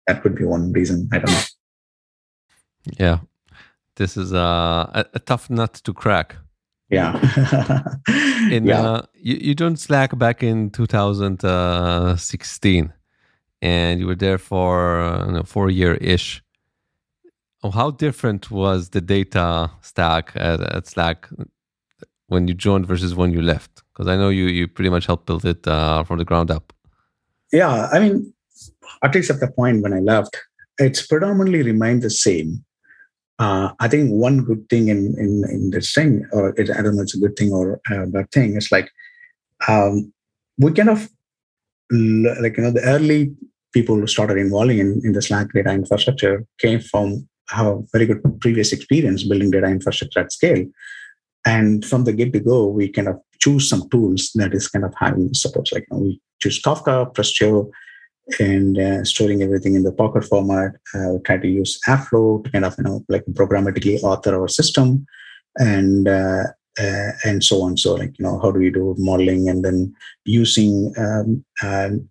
that 0.07 0.21
could 0.21 0.35
be 0.35 0.45
one 0.45 0.71
reason. 0.71 1.09
I 1.11 1.17
don't 1.19 1.31
know. 1.31 1.41
Yeah, 2.97 3.19
this 3.95 4.17
is 4.17 4.33
uh, 4.33 4.89
a, 4.93 5.05
a 5.13 5.19
tough 5.19 5.47
nut 5.49 5.73
to 5.73 5.93
crack. 5.93 6.35
Yeah. 6.89 7.19
in, 8.51 8.65
yeah. 8.65 8.81
Uh, 8.81 9.03
you, 9.13 9.35
you 9.35 9.55
joined 9.55 9.79
Slack 9.79 10.17
back 10.17 10.43
in 10.43 10.71
2016 10.71 12.91
and 13.61 13.99
you 13.99 14.07
were 14.07 14.15
there 14.15 14.37
for 14.37 14.99
uh, 14.99 15.25
you 15.25 15.31
know, 15.31 15.43
four 15.43 15.69
year 15.69 15.93
ish. 15.95 16.43
How 17.63 17.91
different 17.91 18.51
was 18.51 18.89
the 18.89 19.01
data 19.01 19.71
stack 19.81 20.31
at, 20.35 20.61
at 20.61 20.87
Slack 20.87 21.29
when 22.31 22.47
you 22.47 22.53
joined 22.53 22.87
versus 22.87 23.13
when 23.13 23.33
you 23.33 23.41
left? 23.41 23.83
Because 23.91 24.07
I 24.07 24.15
know 24.15 24.29
you 24.29 24.45
you 24.45 24.67
pretty 24.67 24.89
much 24.89 25.05
helped 25.05 25.25
build 25.25 25.45
it 25.45 25.67
uh, 25.67 26.03
from 26.03 26.17
the 26.17 26.25
ground 26.25 26.49
up. 26.49 26.73
Yeah, 27.51 27.89
I 27.91 27.99
mean, 27.99 28.33
at 29.03 29.13
least 29.13 29.29
at 29.29 29.41
the 29.41 29.51
point 29.51 29.83
when 29.83 29.93
I 29.93 29.99
left, 29.99 30.37
it's 30.77 31.05
predominantly 31.05 31.61
remained 31.61 32.03
the 32.03 32.09
same. 32.09 32.63
Uh, 33.37 33.73
I 33.79 33.87
think 33.89 34.11
one 34.11 34.45
good 34.49 34.69
thing 34.69 34.87
in 34.87 35.01
in, 35.23 35.43
in 35.55 35.71
this 35.71 35.93
thing, 35.93 36.25
or 36.31 36.49
it, 36.59 36.69
I 36.69 36.81
don't 36.81 36.95
know, 36.95 37.01
it's 37.01 37.15
a 37.15 37.19
good 37.19 37.35
thing 37.35 37.51
or 37.51 37.81
a 37.91 38.07
bad 38.07 38.31
thing. 38.31 38.55
It's 38.55 38.71
like 38.71 38.89
um, 39.67 40.13
we 40.57 40.71
kind 40.71 40.89
of 40.89 41.09
like 41.91 42.55
you 42.57 42.63
know 42.63 42.71
the 42.71 42.85
early 42.85 43.35
people 43.73 43.95
who 43.95 44.07
started 44.07 44.37
involving 44.37 44.79
in, 44.79 45.01
in 45.03 45.11
the 45.11 45.21
Slack 45.21 45.47
data 45.53 45.71
infrastructure 45.71 46.45
came 46.59 46.79
from 46.79 47.27
have 47.49 47.67
a 47.67 47.81
very 47.91 48.05
good 48.05 48.21
previous 48.39 48.71
experience 48.71 49.23
building 49.23 49.51
data 49.51 49.67
infrastructure 49.67 50.21
at 50.21 50.31
scale. 50.31 50.65
And 51.45 51.83
from 51.83 52.03
the 52.03 52.13
get 52.13 52.33
to 52.33 52.39
go, 52.39 52.67
we 52.67 52.89
kind 52.89 53.07
of 53.07 53.19
choose 53.39 53.67
some 53.67 53.89
tools 53.89 54.31
that 54.35 54.53
is 54.53 54.67
kind 54.67 54.85
of 54.85 54.93
having 54.99 55.33
support. 55.33 55.69
Like 55.71 55.87
you 55.91 55.97
know, 55.97 56.03
we 56.03 56.21
choose 56.39 56.61
Kafka, 56.61 57.13
Presto, 57.13 57.71
and 58.39 58.77
uh, 58.77 59.03
storing 59.03 59.41
everything 59.41 59.75
in 59.75 59.83
the 59.83 59.91
Parquet 59.91 60.21
format. 60.21 60.73
Uh, 60.93 61.17
try 61.25 61.37
to 61.37 61.47
use 61.47 61.79
Airflow 61.87 62.43
to 62.43 62.51
kind 62.51 62.65
of 62.65 62.75
you 62.77 62.83
know 62.83 63.03
like 63.09 63.25
programmatically 63.31 64.01
author 64.03 64.39
our 64.39 64.47
system, 64.47 65.05
and 65.57 66.07
uh, 66.07 66.43
uh, 66.79 67.11
and 67.25 67.43
so 67.43 67.61
on. 67.63 67.77
So 67.77 67.95
like 67.95 68.17
you 68.19 68.25
know 68.25 68.39
how 68.39 68.51
do 68.51 68.59
we 68.59 68.69
do 68.69 68.95
modeling 68.97 69.49
and 69.49 69.65
then 69.65 69.93
using 70.25 70.93
um, 70.97 71.43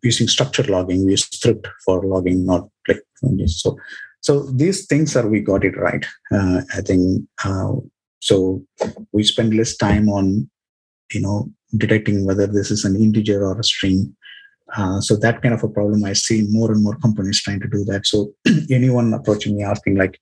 using 0.02 0.28
structure 0.28 0.64
logging. 0.64 1.04
We 1.04 1.12
use 1.12 1.26
Thrift 1.26 1.68
for 1.84 2.02
logging, 2.04 2.44
not 2.44 2.68
like 2.88 3.02
so. 3.46 3.76
So 4.22 4.42
these 4.42 4.86
things 4.86 5.16
are 5.16 5.26
we 5.26 5.40
got 5.40 5.64
it 5.64 5.76
right. 5.78 6.04
Uh, 6.30 6.60
I 6.76 6.82
think 6.82 7.26
uh, 7.44 7.72
so. 8.20 8.62
We 9.12 9.24
spend 9.24 9.54
less 9.54 9.76
time 9.76 10.08
on 10.08 10.48
you 11.12 11.20
know 11.20 11.50
detecting 11.76 12.24
whether 12.24 12.46
this 12.46 12.70
is 12.70 12.84
an 12.84 12.96
integer 12.96 13.44
or 13.44 13.58
a 13.58 13.64
string 13.64 14.14
uh, 14.76 15.00
so 15.00 15.16
that 15.16 15.42
kind 15.42 15.54
of 15.54 15.62
a 15.64 15.68
problem 15.68 16.04
I 16.04 16.12
see 16.12 16.46
more 16.48 16.70
and 16.72 16.82
more 16.82 16.96
companies 16.96 17.42
trying 17.42 17.60
to 17.60 17.68
do 17.68 17.84
that. 17.86 18.06
So 18.06 18.32
anyone 18.70 19.12
approaching 19.12 19.56
me 19.56 19.64
asking 19.64 19.96
like, 19.96 20.20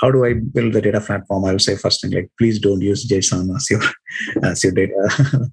how 0.00 0.10
do 0.10 0.24
I 0.24 0.34
build 0.34 0.72
the 0.72 0.80
data 0.80 1.00
platform? 1.00 1.44
I 1.44 1.52
will 1.52 1.58
say 1.58 1.76
first 1.76 2.00
thing 2.00 2.12
like, 2.12 2.30
please 2.38 2.58
don't 2.58 2.80
use 2.80 3.06
JSON 3.06 3.54
as 3.54 3.68
your 3.70 3.82
as 4.42 4.64
your 4.64 4.72
data, 4.72 4.94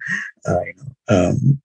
uh, 0.48 0.62
you 0.62 0.74
know, 0.78 1.32
um, 1.34 1.62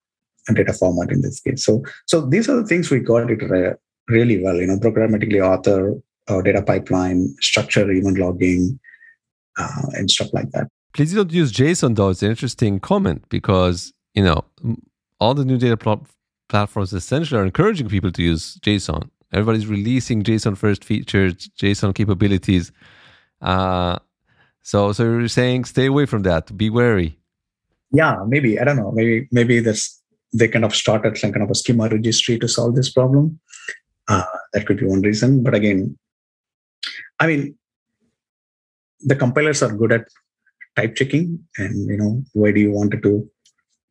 data 0.55 0.73
format 0.73 1.13
in 1.13 1.23
this 1.23 1.41
case. 1.41 1.65
So 1.65 1.83
so 2.07 2.27
these 2.27 2.49
are 2.49 2.57
the 2.57 2.67
things 2.67 2.91
we 2.91 2.99
got 3.01 3.31
it 3.31 3.43
re- 3.43 3.75
really 4.09 4.43
well. 4.43 4.57
You 4.57 4.67
know, 4.67 4.79
programmatically 4.79 5.41
author, 5.41 5.95
uh, 6.29 6.43
data 6.43 6.63
pipeline, 6.63 7.37
structure, 7.41 7.89
event 7.89 8.19
logging, 8.19 8.81
uh, 9.59 9.87
and 9.93 10.11
stuff 10.11 10.33
like 10.33 10.51
that. 10.53 10.69
Please 10.93 11.15
don't 11.15 11.33
use 11.33 11.53
JSON 11.53 11.97
though. 11.97 12.11
It's 12.11 12.23
an 12.23 12.31
interesting 12.31 12.81
comment 12.81 13.25
because 13.29 13.93
you 14.15 14.23
know 14.23 14.45
all 15.21 15.35
the 15.35 15.45
new 15.45 15.59
data 15.59 15.77
pl- 15.77 16.07
platforms 16.49 16.93
essentially 16.93 17.41
are 17.41 17.45
encouraging 17.45 17.89
people 17.89 18.13
to 18.13 18.23
use 18.23 18.57
JSON. 18.59 19.09
Everybody's 19.33 19.67
releasing 19.67 20.23
JSON 20.23 20.57
first 20.57 20.85
features, 20.85 21.49
JSON 21.61 21.95
capabilities. 21.95 22.71
Uh, 23.41 23.99
so, 24.63 24.93
so 24.93 25.03
you're 25.03 25.29
saying 25.29 25.65
stay 25.65 25.87
away 25.87 26.07
from 26.07 26.23
that. 26.23 26.57
Be 26.57 26.69
wary. 26.69 27.19
Yeah, 27.93 28.17
maybe 28.27 28.61
I 28.61 28.65
don't 28.65 28.77
know. 28.77 28.93
Maybe 28.93 29.29
maybe 29.33 29.61
that's 29.61 30.03
they 30.33 30.49
kind 30.49 30.65
of 30.65 30.75
started 30.75 31.19
some 31.19 31.33
kind 31.33 31.43
of 31.43 31.51
a 31.51 31.55
schema 31.55 31.89
registry 31.89 32.39
to 32.39 32.49
solve 32.49 32.75
this 32.75 32.91
problem. 32.91 33.39
Uh, 34.09 34.25
that 34.53 34.67
could 34.67 34.79
be 34.79 34.87
one 34.87 35.03
reason. 35.03 35.43
But 35.43 35.55
again, 35.55 35.99
I 37.21 37.27
mean, 37.27 37.57
the 39.05 39.17
compilers 39.17 39.63
are 39.63 39.73
good 39.73 39.93
at 39.93 40.09
type 40.77 40.95
checking, 40.95 41.45
and 41.59 41.89
you 41.89 41.97
know, 41.97 42.23
why 42.33 42.53
do 42.53 42.61
you 42.61 42.71
want 42.71 42.93
to 43.03 43.29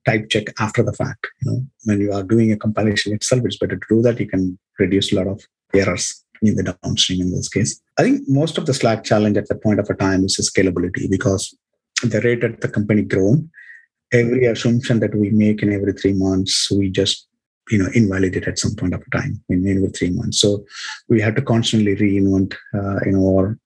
type 0.06 0.30
check 0.30 0.46
after 0.60 0.84
the 0.84 0.94
fact. 0.94 1.28
You 1.42 1.52
know, 1.52 1.66
when 1.84 2.02
you 2.02 2.12
are 2.12 2.24
doing 2.24 2.52
a 2.52 2.58
compilation 2.58 3.14
itself, 3.14 3.44
it's 3.46 3.58
better 3.58 3.78
to 3.78 3.86
do 3.90 4.02
that. 4.02 4.20
You 4.20 4.28
can 4.28 4.58
reduce 4.80 5.12
a 5.12 5.16
lot 5.16 5.28
of 5.28 5.42
errors 5.74 6.24
in 6.42 6.56
the 6.56 6.76
downstream 6.84 7.22
in 7.22 7.32
this 7.32 7.50
case. 7.50 7.80
I 7.98 8.04
think 8.04 8.22
most 8.28 8.58
of 8.58 8.66
the 8.66 8.74
Slack 8.74 9.04
challenge 9.04 9.38
at 9.38 9.48
the 9.48 9.56
point 9.56 9.80
of 9.80 9.90
a 9.90 9.94
time 9.94 10.26
is 10.26 10.38
scalability 10.38 11.10
because 11.10 11.56
the 12.04 12.22
rate 12.22 12.44
at 12.44 12.62
the 12.62 12.68
company 12.68 13.04
grown, 13.04 13.50
every 14.12 14.46
assumption 14.46 15.00
that 15.02 15.16
we 15.16 15.30
make 15.30 15.62
in 15.62 15.72
every 15.72 15.94
three 15.94 16.14
months, 16.14 16.72
we 16.72 16.90
just 16.90 17.28
you 17.70 17.78
know 17.78 17.90
invalidate 17.94 18.48
at 18.48 18.58
some 18.58 18.76
point 18.76 18.94
of 18.94 19.04
time 19.12 19.42
in 19.50 19.68
every 19.68 19.90
three 19.90 20.10
months. 20.10 20.42
So 20.42 20.66
we 21.10 21.22
have 21.22 21.36
to 21.36 21.42
constantly 21.42 21.96
reinvent, 21.96 22.56
uh, 22.74 23.00
you 23.06 23.12
know, 23.12 23.20
or 23.20 23.60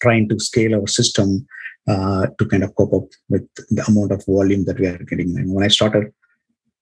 trying 0.00 0.28
to 0.28 0.38
scale 0.38 0.74
our 0.74 0.86
system 0.86 1.46
uh, 1.88 2.26
to 2.38 2.46
kind 2.46 2.62
of 2.62 2.74
cope 2.74 2.92
up 2.94 3.08
with 3.28 3.48
the 3.70 3.84
amount 3.88 4.12
of 4.12 4.24
volume 4.26 4.64
that 4.64 4.78
we 4.78 4.86
are 4.86 4.98
getting. 4.98 5.36
And 5.38 5.52
when 5.52 5.64
I 5.64 5.68
started 5.68 6.12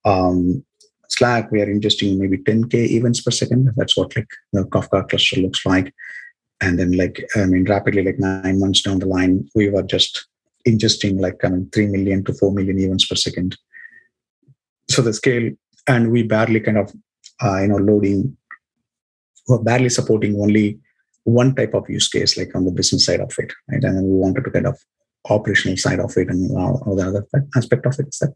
um, 0.05 0.63
Slack, 1.09 1.51
we 1.51 1.61
are 1.61 1.65
ingesting 1.65 2.17
maybe 2.17 2.37
10k 2.37 2.73
events 2.73 3.21
per 3.21 3.31
second. 3.31 3.71
That's 3.75 3.97
what 3.97 4.15
like 4.15 4.29
the 4.53 4.63
Kafka 4.63 5.09
cluster 5.09 5.41
looks 5.41 5.65
like. 5.65 5.93
And 6.61 6.77
then 6.77 6.91
like 6.91 7.23
I 7.35 7.45
mean, 7.45 7.63
rapidly 7.65 8.03
like 8.03 8.19
nine 8.19 8.59
months 8.59 8.81
down 8.81 8.99
the 8.99 9.07
line, 9.07 9.49
we 9.55 9.69
were 9.69 9.83
just 9.83 10.27
ingesting 10.67 11.19
like 11.19 11.43
I 11.43 11.49
mean, 11.49 11.69
three 11.73 11.87
million 11.87 12.23
to 12.25 12.33
four 12.33 12.51
million 12.51 12.79
events 12.79 13.07
per 13.07 13.15
second. 13.15 13.57
So 14.89 15.01
the 15.01 15.13
scale, 15.13 15.51
and 15.87 16.11
we 16.11 16.23
barely 16.23 16.59
kind 16.59 16.77
of 16.77 16.93
uh, 17.41 17.61
you 17.61 17.69
know 17.69 17.77
loading, 17.77 18.37
we're 19.47 19.63
barely 19.63 19.89
supporting 19.89 20.39
only 20.39 20.79
one 21.23 21.55
type 21.55 21.73
of 21.73 21.89
use 21.89 22.07
case, 22.07 22.37
like 22.37 22.55
on 22.55 22.65
the 22.65 22.71
business 22.71 23.05
side 23.05 23.19
of 23.19 23.33
it, 23.37 23.51
right? 23.69 23.83
And 23.83 23.97
then 23.97 24.03
we 24.03 24.17
wanted 24.17 24.43
to 24.45 24.51
kind 24.51 24.67
of 24.67 24.77
operational 25.29 25.77
side 25.77 25.99
of 25.99 26.15
it 26.17 26.29
and 26.29 26.51
all, 26.57 26.95
the 26.95 27.07
other 27.07 27.27
aspect 27.55 27.85
of 27.85 27.99
it. 27.99 28.15
That, 28.21 28.33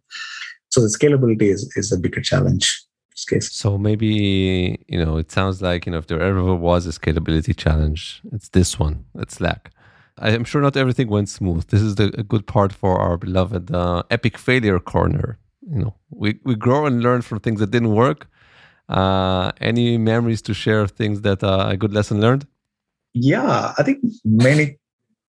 so 0.70 0.82
the 0.82 0.88
scalability 0.88 1.44
is, 1.44 1.72
is 1.76 1.92
a 1.92 1.98
bigger 1.98 2.22
challenge. 2.22 2.84
Case. 3.30 3.54
So 3.54 3.78
maybe 3.78 4.84
you 4.88 5.06
know 5.06 5.18
it 5.18 5.32
sounds 5.32 5.62
like 5.62 5.86
you 5.86 5.92
know 5.92 6.00
if 6.00 6.08
there 6.08 6.20
ever 6.20 6.56
was 6.56 6.88
a 6.88 6.90
scalability 6.90 7.56
challenge, 7.56 8.22
it's 8.32 8.50
this 8.50 8.80
one. 8.80 9.06
It's 9.14 9.36
Slack. 9.36 9.72
I 10.18 10.32
am 10.32 10.44
sure 10.44 10.62
not 10.62 10.76
everything 10.76 11.08
went 11.10 11.30
smooth. 11.30 11.68
This 11.68 11.82
is 11.82 11.96
the, 11.96 12.12
a 12.18 12.24
good 12.24 12.48
part 12.48 12.74
for 12.74 13.00
our 13.00 13.16
beloved 13.18 13.72
uh, 13.72 14.02
epic 14.10 14.38
failure 14.38 14.80
corner. 14.80 15.38
You 15.62 15.78
know, 15.78 15.96
we 16.10 16.40
we 16.44 16.56
grow 16.56 16.88
and 16.88 17.04
learn 17.04 17.22
from 17.22 17.40
things 17.40 17.60
that 17.60 17.70
didn't 17.70 17.94
work. 17.94 18.28
Uh, 18.90 19.52
any 19.62 19.98
memories 19.98 20.42
to 20.42 20.54
share 20.54 20.88
things 20.88 21.22
that 21.22 21.44
uh, 21.44 21.68
a 21.70 21.78
good 21.78 21.94
lesson 21.94 22.20
learned? 22.20 22.48
Yeah, 23.14 23.74
I 23.78 23.84
think 23.84 24.00
many 24.26 24.78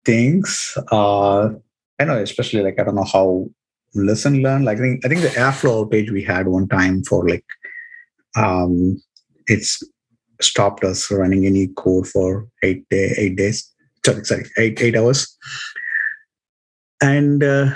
things. 0.05 0.77
Uh, 0.91 1.51
I 1.99 2.05
know, 2.05 2.19
especially 2.19 2.63
like 2.63 2.79
I 2.79 2.85
don't 2.85 2.95
know 2.95 3.05
how 3.05 3.49
lesson 3.95 4.43
learn. 4.43 4.65
Like 4.65 4.79
I 4.79 4.81
think 4.81 5.05
I 5.05 5.09
think 5.09 5.23
the 5.23 5.29
Airflow 5.29 5.89
outage 5.91 6.11
we 6.11 6.23
had 6.23 6.49
one 6.49 6.69
time 6.69 7.03
for 7.05 7.29
like 7.29 7.45
um, 8.37 9.01
it's 9.47 9.83
stopped 10.41 10.85
us 10.85 11.11
running 11.11 11.47
any 11.47 11.69
code 11.77 12.07
for 12.07 12.47
eight 12.63 12.89
day 12.89 13.15
eight 13.17 13.37
days. 13.37 13.69
Sorry, 14.05 14.25
sorry, 14.25 14.45
eight 14.59 14.81
eight 14.81 14.97
hours. 14.97 15.37
And 17.01 17.43
uh, 17.43 17.75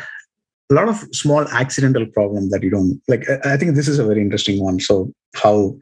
a 0.70 0.74
lot 0.74 0.88
of 0.88 0.96
small 1.12 1.46
accidental 1.48 2.06
problem 2.06 2.50
that 2.50 2.62
you 2.62 2.70
don't 2.70 3.00
like. 3.08 3.24
I 3.44 3.56
think 3.56 3.74
this 3.74 3.88
is 3.88 3.98
a 3.98 4.06
very 4.06 4.20
interesting 4.20 4.62
one. 4.62 4.80
So 4.80 5.12
how 5.34 5.76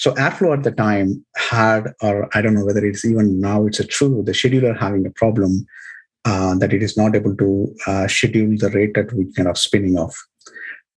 so 0.00 0.14
Airflow 0.14 0.56
at 0.56 0.62
the 0.62 0.70
time 0.70 1.22
had, 1.36 1.92
or 2.00 2.34
I 2.34 2.40
don't 2.40 2.54
know 2.54 2.64
whether 2.64 2.82
it's 2.82 3.04
even 3.04 3.38
now 3.38 3.66
it's 3.66 3.80
a 3.80 3.86
true, 3.86 4.22
the 4.24 4.32
scheduler 4.32 4.74
having 4.74 5.04
a 5.04 5.10
problem 5.10 5.66
uh, 6.24 6.54
that 6.54 6.72
it 6.72 6.82
is 6.82 6.96
not 6.96 7.14
able 7.14 7.36
to 7.36 7.74
uh, 7.86 8.08
schedule 8.08 8.56
the 8.56 8.70
rate 8.70 8.96
at 8.96 9.12
which 9.12 9.34
kind 9.36 9.46
of 9.46 9.58
spinning 9.58 9.98
off. 9.98 10.18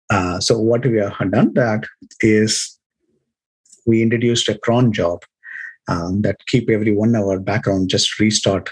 Uh, 0.10 0.39
so 0.39 0.58
what 0.58 0.86
we 0.86 1.00
have 1.00 1.32
done 1.32 1.54
that 1.54 1.84
is 2.22 2.80
we 3.86 4.02
introduced 4.02 4.48
a 4.48 4.58
cron 4.60 4.94
job 4.94 5.22
um, 5.89 6.22
that 6.22 6.46
keep 6.46 6.70
every 6.70 6.96
one 6.96 7.13
hour 7.13 7.42
background 7.42 7.89
just 7.89 8.18
restart 8.22 8.70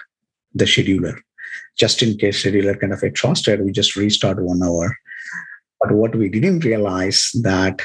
the 0.53 0.63
scheduler. 0.63 1.19
Just 1.77 2.01
in 2.01 2.17
case 2.17 2.41
scheduler 2.41 2.79
kind 2.79 2.93
of 2.93 3.03
exhausted, 3.03 3.65
we 3.65 3.73
just 3.73 3.97
restart 3.97 4.41
one 4.41 4.63
hour. 4.63 4.95
But 5.81 5.91
what 5.91 6.15
we 6.15 6.29
didn't 6.29 6.63
realize 6.63 7.31
that 7.41 7.81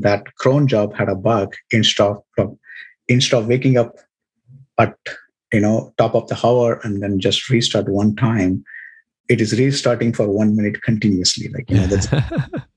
that 0.00 0.34
cron 0.36 0.66
job 0.66 0.94
had 0.94 1.08
a 1.08 1.14
bug 1.14 1.54
instead 1.70 2.16
of 2.38 2.58
instead 3.08 3.38
of 3.38 3.46
waking 3.46 3.76
up 3.76 3.96
at 4.78 4.96
you 5.52 5.60
know 5.60 5.92
top 5.98 6.14
of 6.14 6.26
the 6.28 6.46
hour 6.46 6.80
and 6.82 7.02
then 7.02 7.20
just 7.20 7.48
restart 7.50 7.88
one 7.88 8.16
time 8.16 8.64
it 9.28 9.40
is 9.40 9.58
restarting 9.58 10.12
for 10.12 10.28
one 10.28 10.56
minute 10.56 10.82
continuously 10.82 11.48
like 11.48 11.70
you 11.70 11.76
know 11.76 11.86
that's 11.86 12.08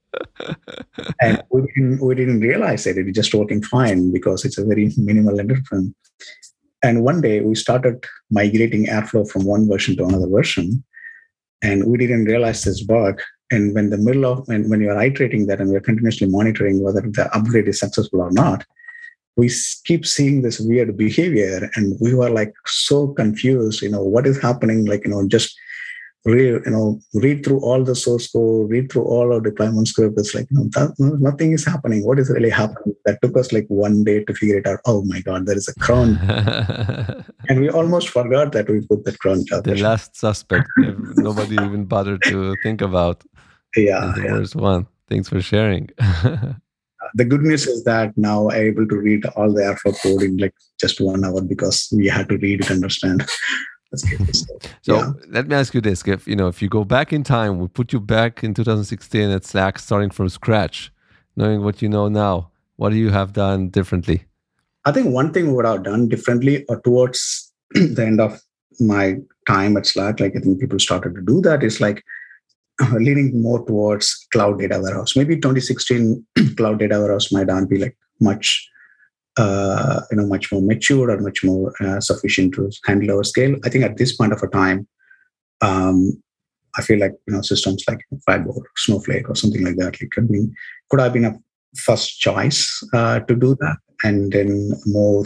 and 1.20 1.42
we 1.50 1.62
didn't, 1.74 2.00
we 2.00 2.14
didn't 2.14 2.40
realize 2.40 2.86
it. 2.86 2.98
It 2.98 3.06
was 3.06 3.14
just 3.14 3.34
working 3.34 3.62
fine 3.62 4.12
because 4.12 4.44
it's 4.44 4.58
a 4.58 4.64
very 4.64 4.92
minimal 4.96 5.38
interference. 5.38 5.94
And 6.82 7.02
one 7.02 7.20
day 7.20 7.40
we 7.40 7.54
started 7.54 8.04
migrating 8.30 8.86
airflow 8.86 9.28
from 9.28 9.44
one 9.44 9.68
version 9.68 9.96
to 9.96 10.04
another 10.04 10.28
version 10.28 10.84
and 11.62 11.86
we 11.86 11.98
didn't 11.98 12.26
realize 12.26 12.64
this 12.64 12.82
bug 12.82 13.20
and 13.50 13.74
when 13.74 13.90
the 13.90 13.98
middle 13.98 14.26
of 14.26 14.46
when, 14.48 14.68
when 14.68 14.80
you're 14.80 15.00
iterating 15.00 15.46
that 15.46 15.60
and 15.60 15.70
we're 15.70 15.80
continuously 15.80 16.26
monitoring 16.26 16.82
whether 16.82 17.00
the 17.00 17.30
upgrade 17.36 17.68
is 17.68 17.78
successful 17.78 18.20
or 18.20 18.32
not 18.32 18.64
we 19.36 19.50
keep 19.84 20.06
seeing 20.06 20.42
this 20.42 20.58
weird 20.58 20.96
behavior 20.96 21.70
and 21.74 21.96
we 22.00 22.14
were 22.14 22.30
like 22.30 22.54
so 22.66 23.08
confused 23.08 23.82
you 23.82 23.90
know 23.90 24.02
what 24.02 24.26
is 24.26 24.40
happening? 24.40 24.86
Like 24.86 25.04
you 25.04 25.10
know 25.10 25.26
just 25.28 25.56
read 26.24 26.60
you 26.64 26.72
know 26.72 26.98
read 27.14 27.44
through 27.44 27.60
all 27.60 27.84
the 27.84 27.94
source 27.94 28.28
code 28.32 28.70
read 28.70 28.90
through 28.90 29.04
all 29.04 29.32
our 29.32 29.40
deployment 29.40 29.88
script. 29.88 30.18
It's 30.18 30.34
like 30.34 30.46
you 30.50 30.56
know 30.58 30.68
that, 30.74 30.94
nothing 30.98 31.52
is 31.52 31.64
happening. 31.64 32.04
What 32.04 32.18
is 32.18 32.30
really 32.30 32.50
happening? 32.50 32.96
That 33.04 33.20
took 33.22 33.36
us 33.36 33.52
like 33.52 33.66
one 33.68 34.04
day 34.04 34.24
to 34.24 34.34
figure 34.34 34.58
it 34.58 34.66
out. 34.66 34.80
Oh 34.86 35.04
my 35.04 35.20
god 35.20 35.46
there 35.46 35.56
is 35.56 35.68
a 35.68 35.74
cron 35.74 36.16
and 37.48 37.60
we 37.60 37.68
almost 37.68 38.08
forgot 38.08 38.52
that 38.52 38.70
we 38.70 38.80
put 38.86 39.04
that 39.04 39.18
cron 39.18 39.44
the 39.64 39.76
last 39.76 40.16
suspect 40.16 40.68
nobody 41.16 41.54
even 41.54 41.84
bothered 41.84 42.22
to 42.24 42.56
think 42.62 42.80
about 42.80 43.22
yeah, 43.76 44.12
the 44.14 44.22
yeah. 44.22 44.32
worst 44.32 44.56
one 44.56 44.86
thanks 45.08 45.28
for 45.28 45.40
sharing 45.40 45.88
the 47.14 47.24
good 47.24 47.42
news 47.42 47.66
is 47.66 47.84
that 47.84 48.16
now 48.16 48.50
I'm 48.50 48.66
able 48.66 48.86
to 48.86 48.96
read 48.96 49.24
all 49.36 49.52
the 49.52 49.62
Airflow 49.62 50.00
code 50.02 50.22
in 50.22 50.36
like 50.38 50.54
just 50.80 51.00
one 51.00 51.24
hour 51.24 51.40
because 51.40 51.88
we 51.92 52.08
had 52.08 52.28
to 52.28 52.38
read 52.38 52.60
it, 52.60 52.70
understand. 52.70 53.28
so 54.82 54.96
yeah. 54.96 55.12
let 55.28 55.48
me 55.48 55.54
ask 55.54 55.74
you 55.74 55.80
this: 55.80 56.06
if 56.06 56.26
you 56.26 56.36
know, 56.36 56.48
if 56.48 56.60
you 56.60 56.68
go 56.68 56.84
back 56.84 57.12
in 57.12 57.22
time, 57.22 57.58
we 57.58 57.68
put 57.68 57.92
you 57.92 58.00
back 58.00 58.42
in 58.42 58.54
2016 58.54 59.30
at 59.30 59.44
Slack, 59.44 59.78
starting 59.78 60.10
from 60.10 60.28
scratch, 60.28 60.92
knowing 61.36 61.62
what 61.62 61.82
you 61.82 61.88
know 61.88 62.08
now. 62.08 62.50
What 62.76 62.90
do 62.90 62.96
you 62.96 63.10
have 63.10 63.32
done 63.32 63.70
differently? 63.70 64.26
I 64.84 64.92
think 64.92 65.12
one 65.12 65.32
thing 65.32 65.46
we 65.46 65.54
would 65.54 65.64
have 65.64 65.82
done 65.82 66.08
differently 66.08 66.64
or 66.68 66.80
towards 66.82 67.52
the 67.70 68.04
end 68.04 68.20
of 68.20 68.38
my 68.78 69.16
time 69.46 69.76
at 69.76 69.86
Slack, 69.86 70.20
like 70.20 70.36
I 70.36 70.40
think 70.40 70.60
people 70.60 70.78
started 70.78 71.14
to 71.14 71.22
do 71.22 71.40
that, 71.40 71.62
is 71.62 71.80
like 71.80 72.04
leaning 72.94 73.40
more 73.40 73.64
towards 73.64 74.26
cloud 74.32 74.58
data 74.58 74.80
warehouse. 74.80 75.16
Maybe 75.16 75.36
2016 75.36 76.26
cloud 76.56 76.78
data 76.78 76.98
warehouse 76.98 77.32
might 77.32 77.46
not 77.46 77.68
be 77.68 77.78
like 77.78 77.96
much, 78.20 78.68
uh, 79.38 80.00
you 80.10 80.18
know, 80.18 80.26
much 80.26 80.52
more 80.52 80.62
mature 80.62 81.10
or 81.10 81.20
much 81.20 81.44
more 81.44 81.72
uh, 81.80 82.00
sufficient 82.00 82.54
to 82.54 82.70
handle 82.84 83.16
our 83.16 83.24
scale. 83.24 83.56
I 83.64 83.68
think 83.68 83.84
at 83.84 83.96
this 83.96 84.16
point 84.16 84.32
of 84.32 84.42
a 84.42 84.48
time, 84.48 84.86
um, 85.60 86.22
I 86.76 86.82
feel 86.82 86.98
like 86.98 87.12
you 87.26 87.34
know 87.34 87.40
systems 87.40 87.84
like 87.88 88.04
Firebolt, 88.28 88.62
Snowflake, 88.76 89.28
or 89.30 89.34
something 89.34 89.64
like 89.64 89.76
that 89.76 90.00
like 90.00 90.10
could 90.10 90.28
be 90.28 90.48
could 90.90 91.00
have 91.00 91.12
been 91.12 91.24
a 91.24 91.38
first 91.76 92.20
choice 92.20 92.82
uh, 92.92 93.20
to 93.20 93.34
do 93.34 93.56
that, 93.60 93.78
and 94.04 94.32
then 94.32 94.72
more 94.84 95.24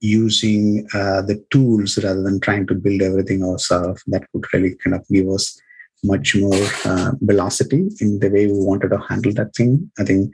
using 0.00 0.86
uh, 0.94 1.22
the 1.22 1.42
tools 1.50 1.96
rather 2.02 2.22
than 2.22 2.40
trying 2.40 2.66
to 2.66 2.74
build 2.74 3.02
everything 3.02 3.44
ourselves. 3.44 4.02
That 4.08 4.24
could 4.32 4.44
really 4.52 4.74
kind 4.82 4.96
of 4.96 5.06
give 5.08 5.28
us 5.28 5.60
much 6.02 6.36
more 6.36 6.66
uh, 6.84 7.12
velocity 7.20 7.88
in 8.00 8.18
the 8.18 8.28
way 8.28 8.46
we 8.46 8.58
wanted 8.58 8.88
to 8.88 8.98
handle 9.08 9.32
that 9.34 9.54
thing. 9.54 9.90
I 9.98 10.04
think 10.04 10.32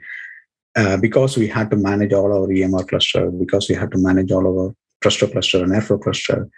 uh, 0.75 0.97
because 0.97 1.37
we 1.37 1.47
had 1.47 1.69
to 1.71 1.77
manage 1.77 2.13
all 2.13 2.31
our 2.31 2.47
EMR 2.47 2.87
cluster, 2.87 3.29
because 3.31 3.69
we 3.69 3.75
had 3.75 3.91
to 3.91 3.97
manage 3.97 4.31
all 4.31 4.47
our 4.47 4.75
Presto 5.01 5.27
cluster 5.27 5.63
and 5.63 5.71
Airflow 5.71 6.01
cluster, 6.01 6.49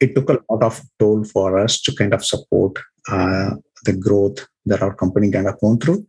it 0.00 0.14
took 0.14 0.30
a 0.30 0.38
lot 0.50 0.62
of 0.62 0.80
toll 0.98 1.24
for 1.24 1.58
us 1.58 1.80
to 1.82 1.94
kind 1.94 2.14
of 2.14 2.24
support 2.24 2.78
uh, 3.08 3.50
the 3.84 3.92
growth 3.92 4.46
that 4.66 4.82
our 4.82 4.94
company 4.94 5.30
kind 5.30 5.48
of 5.48 5.56
went 5.60 5.82
through, 5.82 6.06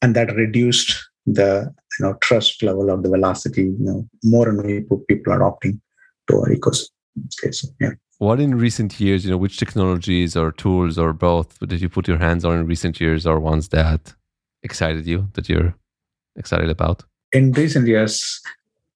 and 0.00 0.14
that 0.14 0.34
reduced 0.36 0.94
the 1.26 1.72
you 1.98 2.06
know 2.06 2.14
trust 2.20 2.62
level 2.62 2.90
of 2.90 3.02
the 3.02 3.08
velocity. 3.08 3.62
You 3.62 3.76
know, 3.78 4.08
more 4.24 4.48
and 4.48 4.58
more 4.58 5.00
people 5.08 5.32
are 5.32 5.36
adopting 5.36 5.80
to 6.28 6.36
our 6.36 6.48
ecosystem. 6.48 6.90
Okay, 7.38 7.52
so, 7.52 7.68
yeah. 7.80 7.92
What 8.22 8.38
in 8.38 8.54
recent 8.54 9.00
years, 9.00 9.24
you 9.24 9.32
know, 9.32 9.36
which 9.36 9.58
technologies 9.58 10.36
or 10.36 10.52
tools 10.52 10.96
or 10.96 11.12
both 11.12 11.58
did 11.58 11.80
you 11.80 11.88
put 11.88 12.06
your 12.06 12.18
hands 12.18 12.44
on 12.44 12.56
in 12.56 12.66
recent 12.68 13.00
years, 13.00 13.26
or 13.26 13.40
ones 13.40 13.70
that 13.70 14.14
excited 14.62 15.08
you 15.08 15.28
that 15.32 15.48
you're 15.48 15.74
excited 16.36 16.70
about? 16.70 17.02
In 17.32 17.50
recent 17.50 17.88
years, 17.88 18.40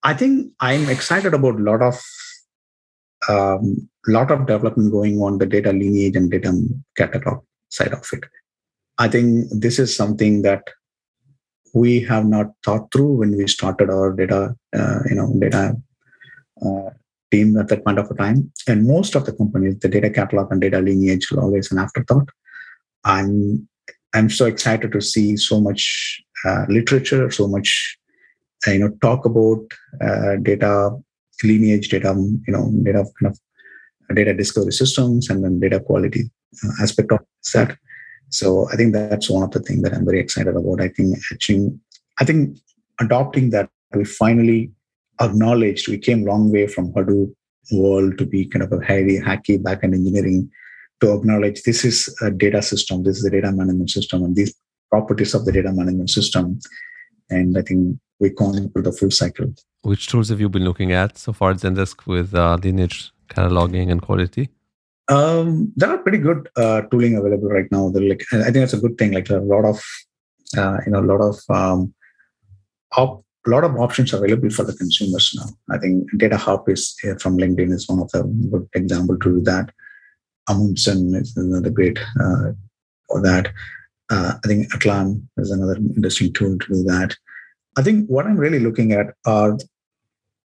I 0.03 0.13
think 0.13 0.53
I'm 0.61 0.87
excited 0.87 1.33
about 1.33 1.55
a 1.55 1.63
lot 1.69 1.81
of 1.81 2.01
um, 3.27 3.89
lot 4.07 4.31
of 4.31 4.47
development 4.47 4.93
going 4.93 5.21
on 5.21 5.39
the 5.39 5.45
data 5.45 5.73
lineage 5.73 6.15
and 6.15 6.31
data 6.31 6.53
catalog 6.95 7.43
side 7.67 7.91
of 7.91 8.07
it. 8.13 8.23
I 8.97 9.09
think 9.09 9.49
this 9.51 9.77
is 9.77 9.93
something 9.93 10.43
that 10.43 10.69
we 11.73 11.99
have 11.99 12.25
not 12.25 12.53
thought 12.63 12.93
through 12.93 13.17
when 13.17 13.35
we 13.35 13.45
started 13.49 13.89
our 13.89 14.13
data, 14.13 14.55
uh, 14.73 14.99
you 15.09 15.15
know, 15.15 15.35
data 15.37 15.75
uh, 16.65 16.91
team 17.31 17.57
at 17.57 17.67
that 17.69 17.83
point 17.83 17.99
of 17.99 18.15
time. 18.17 18.51
And 18.67 18.87
most 18.87 19.15
of 19.15 19.25
the 19.25 19.33
companies, 19.33 19.79
the 19.79 19.89
data 19.89 20.09
catalog 20.09 20.51
and 20.51 20.61
data 20.61 20.79
lineage 20.79 21.31
are 21.31 21.41
always 21.41 21.71
an 21.71 21.79
afterthought. 21.79 22.29
I'm 23.03 23.67
I'm 24.13 24.29
so 24.29 24.45
excited 24.45 24.91
to 24.93 25.01
see 25.01 25.37
so 25.37 25.59
much 25.59 26.21
uh, 26.45 26.65
literature, 26.69 27.29
so 27.29 27.47
much 27.47 27.97
uh, 28.67 28.71
you 28.71 28.79
know 28.79 28.91
talk 29.01 29.25
about 29.25 29.63
uh, 30.01 30.37
data 30.41 30.91
lineage, 31.43 31.89
data 31.89 32.13
you 32.47 32.53
know 32.53 32.71
data 32.83 33.05
kind 33.19 33.31
of 33.31 33.39
data 34.15 34.33
discovery 34.33 34.71
systems 34.71 35.29
and 35.29 35.43
then 35.43 35.59
data 35.59 35.79
quality 35.79 36.29
uh, 36.63 36.83
aspect 36.83 37.11
of 37.11 37.19
that. 37.53 37.77
So 38.29 38.67
I 38.71 38.75
think 38.75 38.93
that's 38.93 39.29
one 39.29 39.43
of 39.43 39.51
the 39.51 39.59
things 39.59 39.83
that 39.83 39.93
I'm 39.93 40.05
very 40.05 40.19
excited 40.19 40.55
about. 40.55 40.81
I 40.81 40.89
think 40.89 41.17
actually, 41.31 41.71
I 42.19 42.25
think 42.25 42.57
adopting 42.99 43.51
that, 43.51 43.69
we 43.95 44.03
finally 44.03 44.71
acknowledged 45.21 45.87
we 45.87 45.97
came 45.97 46.23
a 46.23 46.25
long 46.25 46.51
way 46.51 46.67
from 46.67 46.93
Hadoop 46.93 47.33
world 47.71 48.17
to 48.17 48.25
be 48.25 48.45
kind 48.45 48.63
of 48.63 48.71
a 48.71 48.85
highly 48.85 49.19
hacky 49.19 49.61
backend 49.61 49.93
engineering 49.93 50.49
to 51.01 51.13
acknowledge 51.13 51.63
this 51.63 51.85
is 51.85 52.15
a 52.21 52.31
data 52.31 52.61
system, 52.61 53.03
this 53.03 53.17
is 53.17 53.25
a 53.25 53.29
data 53.29 53.51
management 53.51 53.89
system, 53.89 54.23
and 54.23 54.35
these 54.35 54.53
properties 54.89 55.33
of 55.33 55.45
the 55.45 55.51
data 55.51 55.71
management 55.71 56.09
system. 56.09 56.59
And 57.29 57.57
I 57.57 57.61
think 57.61 57.99
we 58.19 58.29
gone 58.29 58.69
through 58.69 58.83
the 58.83 58.91
full 58.91 59.11
cycle. 59.11 59.53
Which 59.83 60.07
tools 60.07 60.29
have 60.29 60.39
you 60.39 60.49
been 60.49 60.63
looking 60.63 60.91
at 60.91 61.17
so 61.17 61.33
far 61.33 61.51
at 61.51 61.57
Zendesk 61.57 62.07
with 62.07 62.33
uh, 62.33 62.57
lineage 62.63 63.11
cataloging 63.29 63.91
and 63.91 64.01
quality? 64.01 64.49
Um, 65.09 65.71
there 65.75 65.89
are 65.89 65.99
pretty 65.99 66.17
good 66.17 66.49
uh, 66.55 66.81
tooling 66.91 67.15
available 67.15 67.49
right 67.49 67.71
now. 67.71 67.89
They're 67.89 68.09
like, 68.09 68.23
I 68.33 68.45
think 68.45 68.55
that's 68.55 68.73
a 68.73 68.79
good 68.79 68.97
thing. 68.97 69.11
Like 69.13 69.29
a 69.29 69.37
lot 69.37 69.65
of, 69.65 69.81
uh, 70.57 70.77
you 70.85 70.91
know, 70.91 70.99
a 70.99 71.09
lot 71.11 71.21
of 71.21 71.37
um, 71.49 71.93
op- 72.97 73.23
a 73.47 73.49
lot 73.49 73.63
of 73.63 73.75
options 73.77 74.13
available 74.13 74.49
for 74.49 74.63
the 74.63 74.75
consumers 74.75 75.33
now. 75.35 75.75
I 75.75 75.79
think 75.79 76.07
Data 76.17 76.37
Hub 76.37 76.67
is 76.67 76.95
uh, 77.03 77.15
from 77.15 77.37
LinkedIn 77.37 77.71
is 77.71 77.87
one 77.87 77.99
of 77.99 78.11
the 78.11 78.23
good 78.51 78.67
example 78.75 79.17
to 79.17 79.35
do 79.35 79.41
that. 79.41 79.71
Amundsen 80.49 81.15
is 81.15 81.35
another 81.35 81.69
great 81.69 81.97
uh, 82.19 82.51
for 83.07 83.21
that. 83.21 83.53
Uh, 84.09 84.33
I 84.43 84.47
think 84.47 84.71
Atlan 84.73 85.23
is 85.37 85.51
another 85.51 85.75
interesting 85.77 86.33
tool 86.33 86.57
to 86.57 86.67
do 86.67 86.83
that. 86.83 87.15
I 87.77 87.83
think 87.83 88.07
what 88.07 88.25
I'm 88.25 88.37
really 88.37 88.59
looking 88.59 88.91
at 88.91 89.07
are 89.25 89.57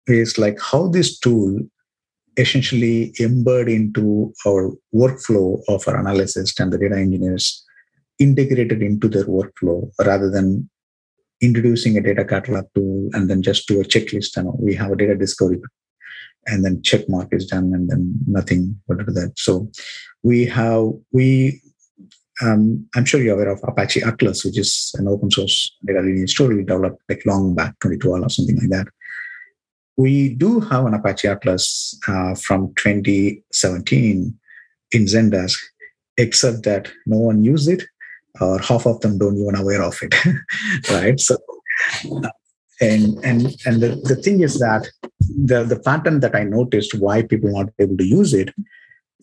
is 0.08 0.38
like 0.38 0.60
how 0.60 0.88
this 0.88 1.19
tool 1.19 1.60
essentially 2.38 3.13
embed 3.19 3.73
into 3.73 4.34
our 4.45 4.71
workflow 4.93 5.62
of 5.67 5.88
our 5.88 5.97
analysts 5.97 6.60
and 6.60 6.73
the 6.73 6.77
data 6.77 6.95
engineers 6.95 7.63
integrated 8.19 8.82
into 8.82 9.08
their 9.08 9.25
workflow 9.25 9.89
rather 10.06 10.29
than 10.29 10.69
introducing 11.43 11.97
a 11.97 12.01
data 12.01 12.25
catalog 12.25 12.65
tool 12.73 13.10
and 13.13 13.29
then 13.29 13.41
just 13.41 13.67
do 13.67 13.82
a 13.82 13.84
checklist 13.84 14.38
and 14.38 14.49
we 14.60 14.73
have 14.73 14.91
a 14.91 14.95
data 14.95 15.15
discovery 15.15 15.62
and 16.47 16.65
then 16.65 16.82
check 16.82 17.08
mark 17.10 17.29
is 17.32 17.45
done 17.45 17.71
and 17.73 17.89
then 17.89 18.13
nothing 18.27 18.79
but 18.88 18.97
that. 19.06 19.34
So 19.36 19.69
we 20.23 20.45
have 20.45 20.91
we 21.12 21.62
um, 22.41 22.88
i'm 22.95 23.06
sure 23.06 23.21
you're 23.21 23.36
aware 23.36 23.51
of 23.51 23.62
apache 23.67 24.01
atlas 24.01 24.43
which 24.43 24.58
is 24.58 24.91
an 24.97 25.08
open 25.08 25.29
source 25.29 25.77
data 25.86 26.01
lineage 26.01 26.34
tool 26.34 26.47
we 26.47 26.63
developed 26.63 26.99
like 27.08 27.21
long 27.27 27.53
back 27.53 27.75
2012 27.79 28.23
or 28.23 28.29
something 28.29 28.58
like 28.58 28.69
that. 28.69 28.88
We 29.95 30.29
do 30.29 30.60
have 30.60 30.86
an 30.86 30.95
Apache 30.95 31.27
Atlas 31.27 31.99
uh, 32.08 32.36
from 32.36 32.73
2017 32.75 34.39
in 34.91 35.06
Zendesk, 35.06 35.58
except 36.17 36.63
that 36.63 36.91
no 37.06 37.17
one 37.17 37.43
used 37.43 37.69
it, 37.69 37.84
or 38.41 38.60
half 38.60 38.86
of 38.86 39.00
them 39.02 39.17
don't 39.17 39.38
even 39.38 39.56
aware 39.56 39.82
of 39.82 39.98
it, 40.02 40.15
right? 40.91 41.19
So, 41.19 41.38
and 42.82 43.17
and 43.24 43.56
and 43.65 43.82
the, 43.82 44.02
the 44.04 44.15
thing 44.15 44.41
is 44.41 44.60
that 44.60 44.89
the 45.22 45.63
the 45.63 45.80
pattern 45.80 46.19
that 46.22 46.36
I 46.36 46.43
noticed 46.43 47.00
why 47.00 47.22
people 47.24 47.52
not 47.52 47.69
able 47.80 47.98
to 47.98 48.06
use 48.06 48.34
it 48.34 48.54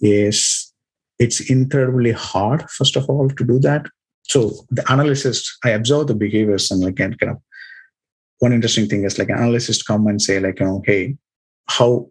is 0.01 0.73
it's 1.19 1.41
incredibly 1.51 2.13
hard, 2.13 2.69
first 2.71 2.97
of 2.97 3.09
all, 3.11 3.29
to 3.29 3.45
do 3.45 3.59
that. 3.61 3.87
So 4.23 4.53
the 4.71 4.91
analysis, 4.91 5.59
I 5.65 5.71
observe 5.71 6.07
the 6.07 6.15
behaviors 6.15 6.71
and 6.71 6.83
like 6.83 6.97
kind 6.97 7.17
of 7.23 7.37
one 8.41 8.53
interesting 8.53 8.89
thing 8.89 9.05
is 9.05 9.19
like 9.19 9.31
analysts 9.31 9.83
come 9.83 10.07
and 10.07 10.21
say 10.21 10.41
like 10.41 10.61
you 10.61 10.67
know 10.67 10.83
hey 10.85 11.17
how 11.69 12.11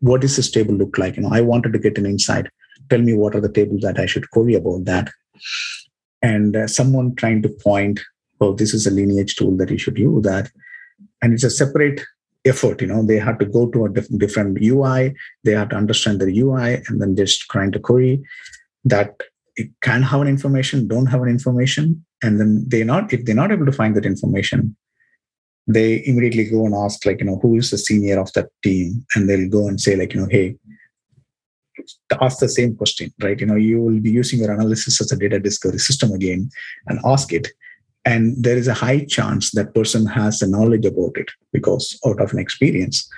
what 0.00 0.20
does 0.20 0.36
this 0.36 0.50
table 0.50 0.74
look 0.74 0.98
like 0.98 1.16
you 1.16 1.22
know 1.22 1.32
i 1.32 1.40
wanted 1.40 1.72
to 1.72 1.78
get 1.78 1.98
an 1.98 2.06
insight 2.06 2.46
tell 2.90 3.00
me 3.00 3.14
what 3.14 3.34
are 3.34 3.40
the 3.40 3.52
tables 3.52 3.82
that 3.82 4.00
i 4.00 4.06
should 4.06 4.30
query 4.30 4.54
about 4.54 4.84
that 4.84 5.10
and 6.22 6.56
uh, 6.56 6.66
someone 6.66 7.14
trying 7.14 7.42
to 7.42 7.48
point 7.48 8.00
oh 8.40 8.52
this 8.52 8.74
is 8.74 8.86
a 8.86 8.90
lineage 8.90 9.36
tool 9.36 9.56
that 9.56 9.70
you 9.70 9.78
should 9.78 9.98
use 9.98 10.22
that. 10.24 10.50
And 11.22 11.32
it's 11.32 11.44
a 11.44 11.50
separate 11.50 12.02
effort 12.44 12.80
you 12.80 12.86
know 12.86 13.04
they 13.04 13.18
have 13.18 13.38
to 13.38 13.44
go 13.44 13.68
to 13.68 13.86
a 13.86 13.88
diff- 13.88 14.18
different 14.18 14.56
ui 14.62 15.12
they 15.42 15.50
have 15.50 15.68
to 15.68 15.74
understand 15.74 16.20
the 16.20 16.38
ui 16.38 16.74
and 16.86 17.02
then 17.02 17.16
just 17.16 17.40
trying 17.50 17.72
to 17.72 17.80
query 17.80 18.22
that 18.84 19.20
it 19.56 19.68
can 19.82 20.00
have 20.00 20.20
an 20.20 20.28
information 20.28 20.86
don't 20.86 21.06
have 21.06 21.22
an 21.22 21.28
information 21.28 22.04
and 22.22 22.38
then 22.38 22.64
they're 22.68 22.84
not 22.84 23.12
if 23.12 23.24
they're 23.24 23.34
not 23.34 23.50
able 23.50 23.66
to 23.66 23.72
find 23.72 23.96
that 23.96 24.06
information 24.06 24.76
they 25.66 26.04
immediately 26.06 26.44
go 26.44 26.64
and 26.64 26.74
ask 26.74 27.04
like 27.04 27.20
you 27.20 27.26
know 27.26 27.38
who 27.42 27.56
is 27.56 27.70
the 27.70 27.78
senior 27.78 28.20
of 28.20 28.32
that 28.34 28.48
team? 28.62 29.04
And 29.14 29.28
they'll 29.28 29.48
go 29.48 29.68
and 29.68 29.80
say 29.80 29.96
like 29.96 30.14
you 30.14 30.20
know 30.20 30.28
hey 30.30 30.56
ask 32.20 32.38
the 32.38 32.48
same 32.48 32.74
question 32.76 33.12
right 33.22 33.40
you 33.40 33.46
know 33.46 33.56
you 33.56 33.80
will 33.80 34.00
be 34.00 34.10
using 34.10 34.40
your 34.40 34.52
analysis 34.52 35.00
as 35.00 35.12
a 35.12 35.16
data 35.16 35.38
discovery 35.38 35.78
system 35.78 36.12
again 36.12 36.48
and 36.86 37.00
ask 37.04 37.32
it 37.32 37.48
and 38.04 38.36
there 38.42 38.56
is 38.56 38.68
a 38.68 38.74
high 38.74 39.04
chance 39.04 39.50
that 39.50 39.74
person 39.74 40.06
has 40.06 40.38
the 40.38 40.46
knowledge 40.46 40.86
about 40.86 41.12
it 41.16 41.30
because 41.52 41.98
out 42.06 42.20
of 42.20 42.32
an 42.32 42.38
experience 42.38 43.08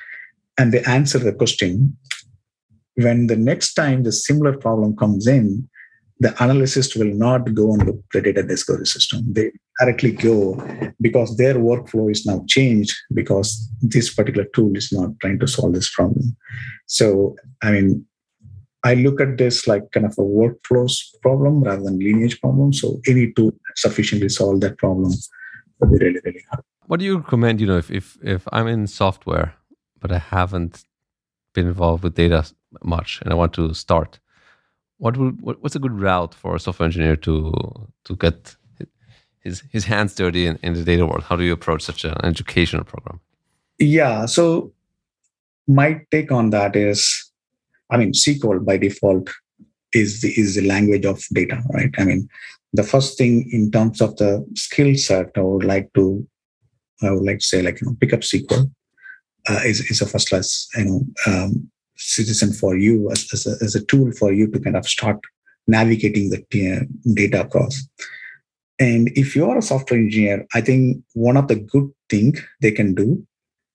and 0.58 0.72
they 0.72 0.82
answer 0.84 1.18
the 1.18 1.32
question 1.32 1.96
when 2.94 3.26
the 3.28 3.36
next 3.36 3.74
time 3.74 4.02
the 4.02 4.12
similar 4.12 4.56
problem 4.56 4.96
comes 4.96 5.26
in 5.26 5.68
the 6.20 6.42
analyst 6.42 6.96
will 6.96 7.14
not 7.14 7.54
go 7.54 7.72
and 7.72 7.86
look 7.86 8.02
the 8.12 8.20
data 8.20 8.42
discovery 8.42 8.86
system. 8.86 9.22
They 9.32 9.52
directly 9.78 10.12
go 10.12 10.60
because 11.00 11.36
their 11.36 11.54
workflow 11.54 12.10
is 12.10 12.26
now 12.26 12.44
changed 12.48 12.92
because 13.14 13.70
this 13.80 14.12
particular 14.12 14.46
tool 14.52 14.76
is 14.76 14.92
not 14.92 15.10
trying 15.20 15.38
to 15.38 15.46
solve 15.46 15.74
this 15.74 15.90
problem. 15.92 16.36
So, 16.86 17.36
I 17.62 17.70
mean, 17.70 18.04
I 18.84 18.94
look 18.94 19.20
at 19.20 19.38
this 19.38 19.66
like 19.66 19.90
kind 19.92 20.06
of 20.06 20.12
a 20.12 20.22
workflows 20.22 20.94
problem 21.20 21.62
rather 21.62 21.82
than 21.82 21.98
lineage 21.98 22.40
problem. 22.40 22.72
So, 22.72 23.00
any 23.08 23.32
tool 23.32 23.50
that 23.50 23.76
sufficiently 23.76 24.28
solve 24.28 24.60
that 24.60 24.78
problem 24.78 25.12
would 25.80 25.90
be 25.90 26.04
really, 26.04 26.20
really 26.24 26.44
hard. 26.50 26.64
what 26.86 27.00
do 27.00 27.06
you 27.06 27.18
recommend? 27.18 27.60
You 27.60 27.66
know, 27.66 27.78
if 27.78 27.90
if 27.90 28.16
if 28.22 28.46
I'm 28.52 28.66
in 28.66 28.86
software, 28.86 29.54
but 30.00 30.12
I 30.12 30.18
haven't 30.18 30.84
been 31.54 31.66
involved 31.66 32.02
with 32.04 32.14
data 32.14 32.44
much, 32.82 33.20
and 33.22 33.32
I 33.32 33.36
want 33.36 33.52
to 33.54 33.74
start, 33.74 34.20
what 34.98 35.16
would 35.16 35.40
what, 35.40 35.62
what's 35.62 35.76
a 35.76 35.80
good 35.80 35.98
route 36.00 36.34
for 36.34 36.54
a 36.54 36.60
software 36.60 36.86
engineer 36.86 37.16
to 37.16 37.52
to 38.04 38.16
get 38.16 38.56
his 39.40 39.62
his 39.72 39.84
hands 39.84 40.14
dirty 40.14 40.46
in, 40.46 40.58
in 40.62 40.74
the 40.74 40.84
data 40.84 41.04
world? 41.06 41.24
How 41.24 41.36
do 41.36 41.44
you 41.44 41.52
approach 41.52 41.82
such 41.82 42.04
an 42.04 42.14
educational 42.24 42.84
program? 42.84 43.20
Yeah. 43.78 44.26
So 44.26 44.72
my 45.66 46.00
take 46.10 46.32
on 46.32 46.50
that 46.50 46.76
is, 46.76 47.27
I 47.90 47.96
mean, 47.96 48.12
SQL 48.12 48.64
by 48.64 48.76
default 48.76 49.28
is 49.92 50.20
the 50.20 50.28
is 50.38 50.54
the 50.54 50.66
language 50.66 51.04
of 51.04 51.22
data, 51.32 51.62
right? 51.72 51.94
I 51.98 52.04
mean, 52.04 52.28
the 52.72 52.82
first 52.82 53.16
thing 53.16 53.48
in 53.50 53.70
terms 53.70 54.00
of 54.00 54.16
the 54.16 54.46
skill 54.54 54.94
set, 54.96 55.30
I 55.36 55.40
would 55.40 55.64
like 55.64 55.90
to, 55.94 56.26
I 57.02 57.10
would 57.10 57.24
like 57.24 57.38
to 57.38 57.44
say, 57.44 57.62
like 57.62 57.80
you 57.80 57.86
know, 57.86 57.96
pick 58.00 58.12
up 58.12 58.20
SQL 58.20 58.70
uh, 59.48 59.60
is 59.64 59.80
is 59.90 60.02
a 60.02 60.06
first 60.06 60.28
class, 60.28 60.68
you 60.76 60.84
know, 60.84 61.06
um, 61.26 61.70
citizen 61.96 62.52
for 62.52 62.76
you 62.76 63.10
as, 63.10 63.28
as, 63.32 63.46
a, 63.46 63.64
as 63.64 63.74
a 63.74 63.84
tool 63.84 64.12
for 64.12 64.32
you 64.32 64.48
to 64.50 64.60
kind 64.60 64.76
of 64.76 64.86
start 64.86 65.18
navigating 65.66 66.30
the 66.30 66.40
uh, 66.72 66.84
data 67.14 67.42
across. 67.42 67.86
And 68.78 69.10
if 69.16 69.34
you 69.34 69.48
are 69.50 69.58
a 69.58 69.62
software 69.62 69.98
engineer, 69.98 70.46
I 70.54 70.60
think 70.60 71.02
one 71.14 71.36
of 71.36 71.48
the 71.48 71.56
good 71.56 71.90
thing 72.08 72.34
they 72.60 72.70
can 72.70 72.94
do 72.94 73.26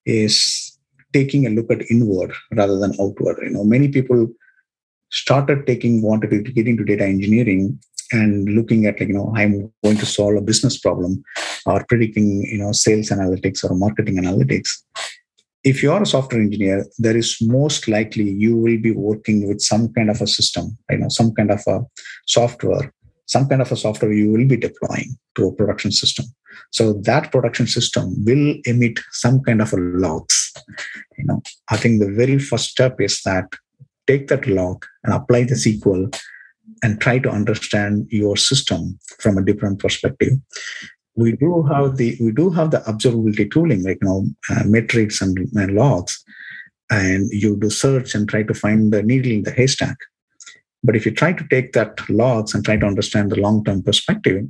is 0.06 0.73
taking 1.14 1.46
a 1.46 1.50
look 1.50 1.72
at 1.72 1.90
inward 1.90 2.34
rather 2.52 2.78
than 2.78 3.00
outward. 3.00 3.38
You 3.42 3.52
know, 3.52 3.64
many 3.64 3.88
people 3.88 4.28
started 5.12 5.66
taking 5.68 6.02
wanted 6.02 6.32
to 6.32 6.52
get 6.52 6.68
into 6.68 6.84
data 6.84 7.06
engineering 7.06 7.80
and 8.12 8.50
looking 8.50 8.86
at 8.86 9.00
like 9.00 9.10
you 9.10 9.16
know 9.16 9.32
i'm 9.36 9.72
going 9.84 9.98
to 9.98 10.06
solve 10.06 10.36
a 10.36 10.42
business 10.42 10.78
problem 10.78 11.24
or 11.66 11.86
predicting 11.88 12.44
you 12.44 12.58
know 12.58 12.72
sales 12.72 13.10
analytics 13.10 13.64
or 13.64 13.74
marketing 13.76 14.18
analytics 14.18 14.70
if 15.64 15.82
you 15.82 15.92
are 15.92 16.02
a 16.02 16.06
software 16.06 16.42
engineer, 16.42 16.86
there 16.98 17.16
is 17.16 17.38
most 17.42 17.88
likely 17.88 18.30
you 18.30 18.58
will 18.58 18.78
be 18.78 18.92
working 18.92 19.48
with 19.48 19.62
some 19.62 19.92
kind 19.94 20.10
of 20.10 20.22
a 20.22 20.28
system, 20.28 20.78
you 20.90 20.98
know, 20.98 21.10
some 21.10 21.34
kind 21.34 21.52
of 21.52 21.62
a 21.68 21.82
software, 22.28 22.94
some 23.34 23.48
kind 23.50 23.62
of 23.62 23.72
a 23.72 23.76
software 23.84 24.14
you 24.14 24.32
will 24.32 24.48
be 24.54 24.58
deploying 24.68 25.10
to 25.36 25.48
a 25.48 25.56
production 25.60 25.92
system. 25.92 26.26
So 26.72 26.84
that 27.10 27.32
production 27.32 27.68
system 27.68 28.06
will 28.28 28.56
emit 28.66 29.00
some 29.12 29.42
kind 29.48 29.62
of 29.62 29.74
a 29.74 29.78
logs. 30.06 30.38
You 31.18 31.26
know, 31.26 31.42
I 31.70 31.78
think 31.78 32.00
the 32.00 32.12
very 32.12 32.38
first 32.40 32.70
step 32.76 33.02
is 33.08 33.22
that 33.24 33.48
take 34.08 34.28
that 34.28 34.46
log 34.48 34.86
and 35.04 35.14
apply 35.14 35.42
the 35.46 35.56
SQL 35.56 36.04
and 36.84 37.02
try 37.02 37.18
to 37.20 37.30
understand 37.30 38.08
your 38.10 38.38
system 38.38 39.00
from 39.20 39.38
a 39.38 39.46
different 39.50 39.80
perspective 39.80 40.34
we 41.16 41.34
do 41.34 41.64
have 41.64 41.98
the 41.98 42.18
we 42.20 42.32
do 42.32 42.50
have 42.50 42.72
the 42.72 42.80
observability 42.92 43.50
tooling 43.52 43.84
like 43.84 44.00
you 44.02 44.08
know 44.08 44.26
uh, 44.52 44.64
metrics 44.66 45.22
and, 45.22 45.38
and 45.54 45.76
logs 45.76 46.24
and 46.90 47.30
you 47.32 47.58
do 47.58 47.70
search 47.70 48.16
and 48.16 48.28
try 48.28 48.44
to 48.44 48.54
find 48.54 48.92
the 48.92 49.04
needle 49.04 49.32
in 49.32 49.44
the 49.44 49.52
haystack 49.52 49.98
but 50.84 50.96
if 50.96 51.06
you 51.06 51.12
try 51.12 51.32
to 51.34 51.48
take 51.50 51.74
that 51.74 51.98
logs 52.10 52.54
and 52.54 52.64
try 52.66 52.78
to 52.78 52.86
understand 52.86 53.32
the 53.32 53.40
long 53.40 53.64
term 53.64 53.82
perspective 53.84 54.46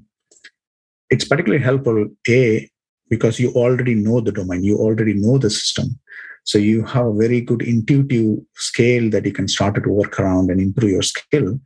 it's 1.10 1.26
particularly 1.26 1.64
helpful 1.64 2.08
a 2.30 2.70
because 3.10 3.40
you 3.40 3.52
already 3.52 3.96
know 3.96 4.20
the 4.22 4.32
domain 4.32 4.64
you 4.64 4.78
already 4.78 5.14
know 5.14 5.38
the 5.38 5.50
system 5.50 6.00
so 6.46 6.58
you 6.58 6.84
have 6.84 7.06
a 7.06 7.14
very 7.14 7.40
good 7.40 7.62
intuitive 7.62 8.38
scale 8.56 9.10
that 9.10 9.26
you 9.26 9.32
can 9.32 9.48
start 9.48 9.76
to 9.76 9.90
work 9.90 10.20
around 10.20 10.52
and 10.52 10.60
improve 10.60 10.92
your 10.92 11.02
skill 11.02 11.60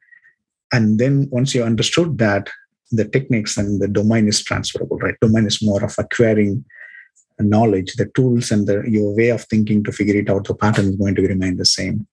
and 0.73 0.99
then 0.99 1.27
once 1.32 1.56
you 1.56 1.63
understood 1.63 2.17
that 2.17 2.49
the 2.91 3.06
techniques 3.06 3.58
and 3.58 3.82
the 3.82 3.88
domain 3.88 4.27
is 4.27 4.43
transferable, 4.43 4.97
right? 4.97 5.15
Domain 5.21 5.45
is 5.45 5.62
more 5.62 5.84
of 5.84 5.95
acquiring 5.97 6.63
knowledge, 7.39 7.93
the 7.95 8.10
tools 8.15 8.51
and 8.51 8.67
the 8.67 8.84
your 8.88 9.15
way 9.15 9.30
of 9.30 9.43
thinking 9.43 9.84
to 9.84 9.91
figure 9.91 10.15
it 10.15 10.30
out, 10.30 10.45
the 10.45 10.56
pattern 10.56 10.89
is 10.89 10.95
going 10.95 11.15
to 11.15 11.21
remain 11.27 11.58
the 11.58 11.65
same. 11.65 12.08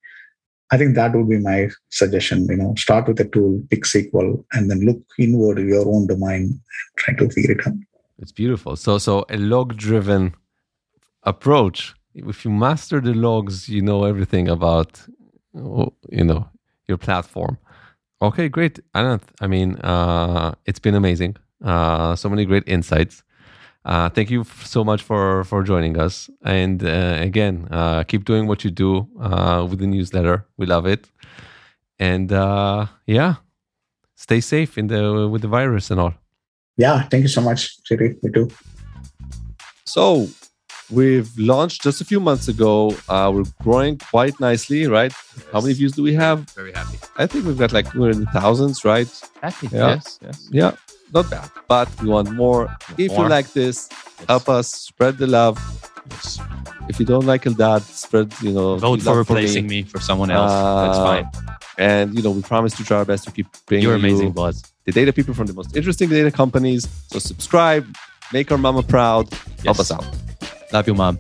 I 0.71 0.79
think 0.79 0.95
that 0.95 1.15
would 1.15 1.29
be 1.29 1.39
my 1.39 1.69
suggestion. 1.91 2.47
You 2.47 2.57
know, 2.57 2.75
start 2.77 3.09
with 3.09 3.21
a 3.21 3.25
tool, 3.25 3.63
pick 3.71 3.85
SQL, 3.85 4.45
and 4.53 4.71
then 4.71 4.81
look 4.81 5.01
inward 5.19 5.59
your 5.59 5.87
own 5.87 6.07
domain, 6.07 6.61
try 6.97 7.15
to 7.15 7.29
figure 7.31 7.53
it 7.53 7.67
out. 7.67 7.75
It's 8.19 8.33
beautiful. 8.33 8.77
So, 8.77 8.99
so 8.99 9.25
a 9.29 9.37
log-driven 9.37 10.35
approach. 11.25 11.95
If 12.15 12.45
you 12.45 12.51
master 12.51 13.01
the 13.01 13.13
logs, 13.13 13.69
you 13.69 13.83
know 13.83 14.05
everything 14.05 14.49
about, 14.49 15.03
you 15.53 16.25
know, 16.25 16.49
your 16.87 16.99
platform. 16.99 17.59
Okay, 18.23 18.49
great. 18.49 18.79
Ananth, 18.95 19.25
I 19.41 19.47
mean, 19.47 19.77
uh, 19.77 20.55
it's 20.65 20.79
been 20.79 20.95
amazing. 20.95 21.37
Uh, 21.63 22.15
so 22.15 22.29
many 22.29 22.45
great 22.45 22.63
insights. 22.67 23.23
Uh, 23.85 24.09
thank 24.09 24.31
you 24.31 24.45
so 24.65 24.83
much 24.83 25.03
for 25.03 25.45
for 25.45 25.63
joining 25.63 25.99
us. 25.99 26.31
And 26.43 26.83
uh, 26.83 27.19
again, 27.21 27.69
uh, 27.71 28.05
keep 28.05 28.25
doing 28.25 28.47
what 28.47 28.65
you 28.65 28.71
do 28.71 29.07
uh, 29.21 29.67
with 29.69 29.79
the 29.81 29.87
newsletter. 29.87 30.47
We 30.57 30.67
love 30.67 30.87
it. 30.87 31.11
And 31.99 32.31
yeah, 33.07 33.35
stay 34.17 34.41
safe 34.41 34.79
in 34.79 34.87
the 34.89 35.29
with 35.29 35.43
the 35.43 35.49
virus 35.49 35.91
and 35.91 36.01
all. 36.01 36.15
Yeah, 36.77 37.03
thank 37.09 37.23
you 37.23 37.29
so 37.29 37.41
much, 37.41 37.77
Siri. 37.85 38.17
Me 38.23 38.31
too. 38.33 38.49
So 39.85 40.29
We've 40.91 41.31
launched 41.39 41.83
just 41.83 42.01
a 42.01 42.05
few 42.05 42.21
months 42.21 42.49
ago. 42.49 42.95
Uh, 43.09 43.33
we're 43.35 43.45
growing 43.63 43.99
quite 43.99 44.39
nicely, 44.39 44.87
right? 44.87 45.13
Yes. 45.13 45.47
How 45.51 45.61
many 45.61 45.73
views 45.73 45.93
do 45.93 46.03
we 46.03 46.13
have? 46.15 46.51
Very 46.51 46.73
happy. 46.73 46.99
I 47.17 47.27
think 47.27 47.47
we've 47.47 47.57
got 47.57 47.73
like 47.73 47.93
we're 47.95 48.11
in 48.11 48.21
the 48.21 48.27
thousands, 48.27 48.85
right? 48.85 49.09
Happy. 49.41 49.69
Yeah. 49.73 49.95
Yes. 49.95 50.19
Yes. 50.23 50.49
Yeah. 50.53 50.73
Not 51.15 51.31
bad. 51.31 51.51
But 51.69 51.89
we 52.03 52.09
want 52.09 52.33
more. 52.33 52.69
if 52.99 53.13
more. 53.13 53.23
you 53.23 53.29
like 53.31 53.53
this, 53.53 53.89
yes. 53.91 54.27
help 54.29 54.49
us 54.49 54.69
spread 54.69 55.17
the 55.17 55.29
love. 55.29 55.57
Yes. 56.11 56.41
If 56.89 56.99
you 57.01 57.07
don't 57.07 57.25
like 57.25 57.45
Eldad, 57.45 57.83
spread, 57.83 58.35
you 58.43 58.53
know, 58.53 58.77
vote 58.77 59.01
for 59.01 59.17
replacing 59.17 59.65
for 59.65 59.71
me. 59.71 59.83
me. 59.83 59.89
for 59.89 60.01
someone 60.01 60.31
else. 60.31 60.51
Uh, 60.51 60.87
That's 60.87 60.99
fine. 60.99 61.27
And 61.79 62.15
you 62.15 62.23
know, 62.23 62.33
we 62.33 62.43
promise 62.43 62.77
to 62.77 62.85
try 62.85 62.99
our 62.99 63.05
best 63.05 63.25
to 63.25 63.31
keep 63.31 63.47
bringing 63.67 63.85
You're 63.85 63.95
amazing, 63.95 64.29
you 64.29 64.33
Boaz. 64.33 64.63
The 64.85 64.93
data 64.93 65.13
people 65.13 65.35
from 65.35 65.47
the 65.47 65.55
most 65.55 65.77
interesting 65.77 66.09
data 66.11 66.31
companies. 66.31 66.87
So 67.07 67.19
subscribe, 67.19 67.87
make 68.33 68.51
our 68.53 68.59
mama 68.59 68.83
proud, 68.83 69.31
yes. 69.31 69.65
help 69.65 69.79
us 69.79 69.91
out. 69.91 70.05
Love 70.73 70.87
you, 70.89 70.95
mom. 70.95 71.19